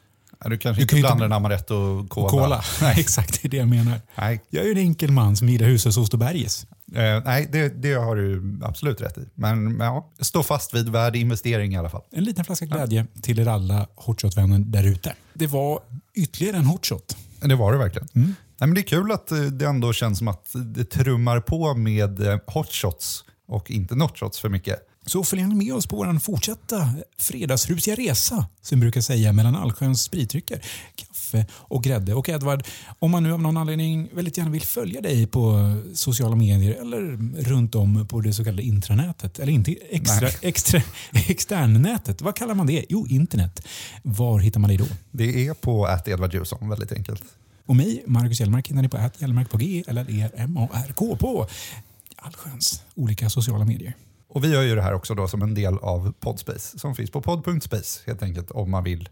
Du 0.45 0.57
kanske 0.57 0.79
Du 0.79 0.83
inte 0.83 0.89
kan 0.93 0.97
ju 0.97 0.99
inte- 0.99 1.07
blandar 1.07 1.25
en 1.25 1.31
amaretto 1.33 1.75
och 1.75 2.09
cola. 2.09 2.29
Cola, 2.29 2.63
exakt 2.97 3.41
det 3.41 3.47
är 3.47 3.49
det 3.49 3.57
jag 3.57 3.67
menar. 3.67 4.01
Nej, 4.15 4.41
Jag 4.49 4.65
är 4.67 4.71
en 4.71 4.77
enkel 4.77 5.11
man 5.11 5.35
som 5.37 5.49
gillar 5.49 5.67
hushållsost 5.67 6.13
och 6.13 6.19
bergis. 6.19 6.65
Eh, 6.95 7.23
nej 7.25 7.49
det, 7.51 7.69
det 7.69 7.93
har 7.93 8.15
du 8.15 8.59
absolut 8.63 9.01
rätt 9.01 9.17
i. 9.17 9.27
Men 9.35 9.79
ja, 9.79 10.11
stå 10.19 10.43
fast 10.43 10.73
vid 10.73 10.89
värd 10.89 11.15
investering 11.15 11.73
i 11.73 11.77
alla 11.77 11.89
fall. 11.89 12.01
En 12.11 12.23
liten 12.23 12.45
flaska 12.45 12.65
glädje 12.65 13.05
till 13.21 13.39
er 13.39 13.47
alla 13.47 13.87
hotshot-vänner 13.95 14.59
där 14.59 14.83
ute. 14.83 15.15
Det 15.33 15.47
var 15.47 15.79
ytterligare 16.13 16.57
en 16.57 16.65
hotshot. 16.65 17.17
Det 17.39 17.55
var 17.55 17.71
det 17.71 17.77
verkligen. 17.77 18.07
Mm. 18.15 18.27
Nej, 18.27 18.67
men 18.67 18.73
det 18.73 18.81
är 18.81 18.83
kul 18.83 19.11
att 19.11 19.31
eh, 19.31 19.39
det 19.39 19.65
ändå 19.65 19.93
känns 19.93 20.17
som 20.17 20.27
att 20.27 20.45
det 20.53 20.85
trummar 20.85 21.39
på 21.39 21.73
med 21.73 22.27
eh, 22.27 22.39
hotshots 22.47 23.23
och 23.47 23.71
inte 23.71 23.95
notshots 23.95 24.39
för 24.39 24.49
mycket. 24.49 24.87
Så 25.05 25.23
följ 25.23 25.43
med 25.43 25.73
oss 25.73 25.87
på 25.87 25.95
vår 25.95 26.19
fortsatta 26.19 26.89
fredagsrusiga 27.17 27.95
resa 27.95 28.47
som 28.61 28.79
vi 28.79 28.81
brukar 28.81 29.01
säga 29.01 29.33
mellan 29.33 29.55
allsköns 29.55 30.01
spritdrycker, 30.01 30.61
kaffe 30.95 31.45
och 31.53 31.83
grädde. 31.83 32.13
Och 32.13 32.29
Edvard, 32.29 32.63
om 32.99 33.11
man 33.11 33.23
nu 33.23 33.33
av 33.33 33.41
någon 33.41 33.57
anledning 33.57 34.09
väldigt 34.13 34.37
gärna 34.37 34.51
vill 34.51 34.61
följa 34.61 35.01
dig 35.01 35.27
på 35.27 35.75
sociala 35.93 36.35
medier 36.35 36.81
eller 36.81 37.17
runt 37.43 37.75
om 37.75 38.07
på 38.07 38.21
det 38.21 38.33
så 38.33 38.43
kallade 38.43 38.63
intranätet, 38.63 39.39
eller 39.39 39.53
inte 39.53 39.75
extra, 39.89 40.27
Nej. 40.27 40.37
extra, 40.41 40.81
externnätet, 41.11 42.21
vad 42.21 42.35
kallar 42.35 42.55
man 42.55 42.67
det? 42.67 42.85
Jo, 42.89 43.07
internet. 43.07 43.67
Var 44.03 44.39
hittar 44.39 44.59
man 44.59 44.67
dig 44.67 44.77
då? 44.77 44.85
Det 45.11 45.47
är 45.47 45.53
på 45.53 45.85
att 45.85 46.07
Edvard 46.07 46.33
Jusson, 46.33 46.69
väldigt 46.69 46.91
enkelt. 46.91 47.23
Och 47.65 47.75
mig, 47.75 48.03
Marcus 48.07 48.39
Hjelmark, 48.39 48.67
hittar 48.67 48.81
ni 48.81 48.89
på 48.89 48.97
att 48.97 49.21
Hjelmark 49.21 49.49
på 49.49 49.57
G 49.57 49.83
eller 49.87 50.11
E 50.11 50.29
R-M-A-R-K 50.33 51.15
på 51.15 51.47
allsköns 52.15 52.83
olika 52.95 53.29
sociala 53.29 53.65
medier. 53.65 53.95
Och 54.33 54.43
vi 54.43 54.47
gör 54.53 54.61
ju 54.61 54.75
det 54.75 54.81
här 54.81 54.93
också 54.93 55.15
då 55.15 55.27
som 55.27 55.41
en 55.41 55.53
del 55.53 55.77
av 55.77 56.13
Podspace 56.19 56.79
som 56.79 56.95
finns 56.95 57.11
på 57.11 57.21
pod.space 57.21 57.99
helt 58.05 58.23
enkelt 58.23 58.51
om 58.51 58.71
man 58.71 58.83
vill 58.83 59.09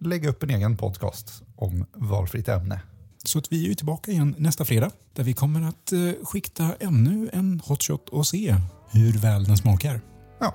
lägga 0.00 0.28
upp 0.28 0.42
en 0.42 0.50
egen 0.50 0.76
podcast 0.76 1.42
om 1.56 1.86
valfritt 1.94 2.48
ämne. 2.48 2.80
Så 3.24 3.38
att 3.38 3.52
vi 3.52 3.64
är 3.64 3.68
ju 3.68 3.74
tillbaka 3.74 4.10
igen 4.10 4.34
nästa 4.38 4.64
fredag 4.64 4.90
där 5.14 5.24
vi 5.24 5.32
kommer 5.32 5.68
att 5.68 5.92
eh, 5.92 5.98
skikta 6.24 6.74
ännu 6.80 7.30
en 7.32 7.60
hotshot 7.64 8.08
och 8.08 8.26
se 8.26 8.56
hur 8.90 9.12
väl 9.12 9.44
den 9.44 9.56
smakar. 9.56 10.00
Ja, 10.40 10.54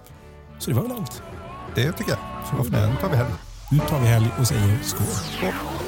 Så 0.59 0.69
det 0.69 0.75
var 0.75 0.83
väl 0.83 0.91
allt. 0.91 1.23
det 1.75 1.91
tycker 1.91 2.11
jag. 2.11 2.19
Så 2.49 2.63
nu 2.71 2.95
tar 3.01 3.09
vi 3.09 3.15
helg. 3.15 3.33
Nu 3.71 3.79
tar 3.79 3.99
vi 3.99 4.07
helg 4.07 4.27
och 4.39 4.47
säger 4.47 4.79
skål. 4.83 5.07
Skål. 5.07 5.82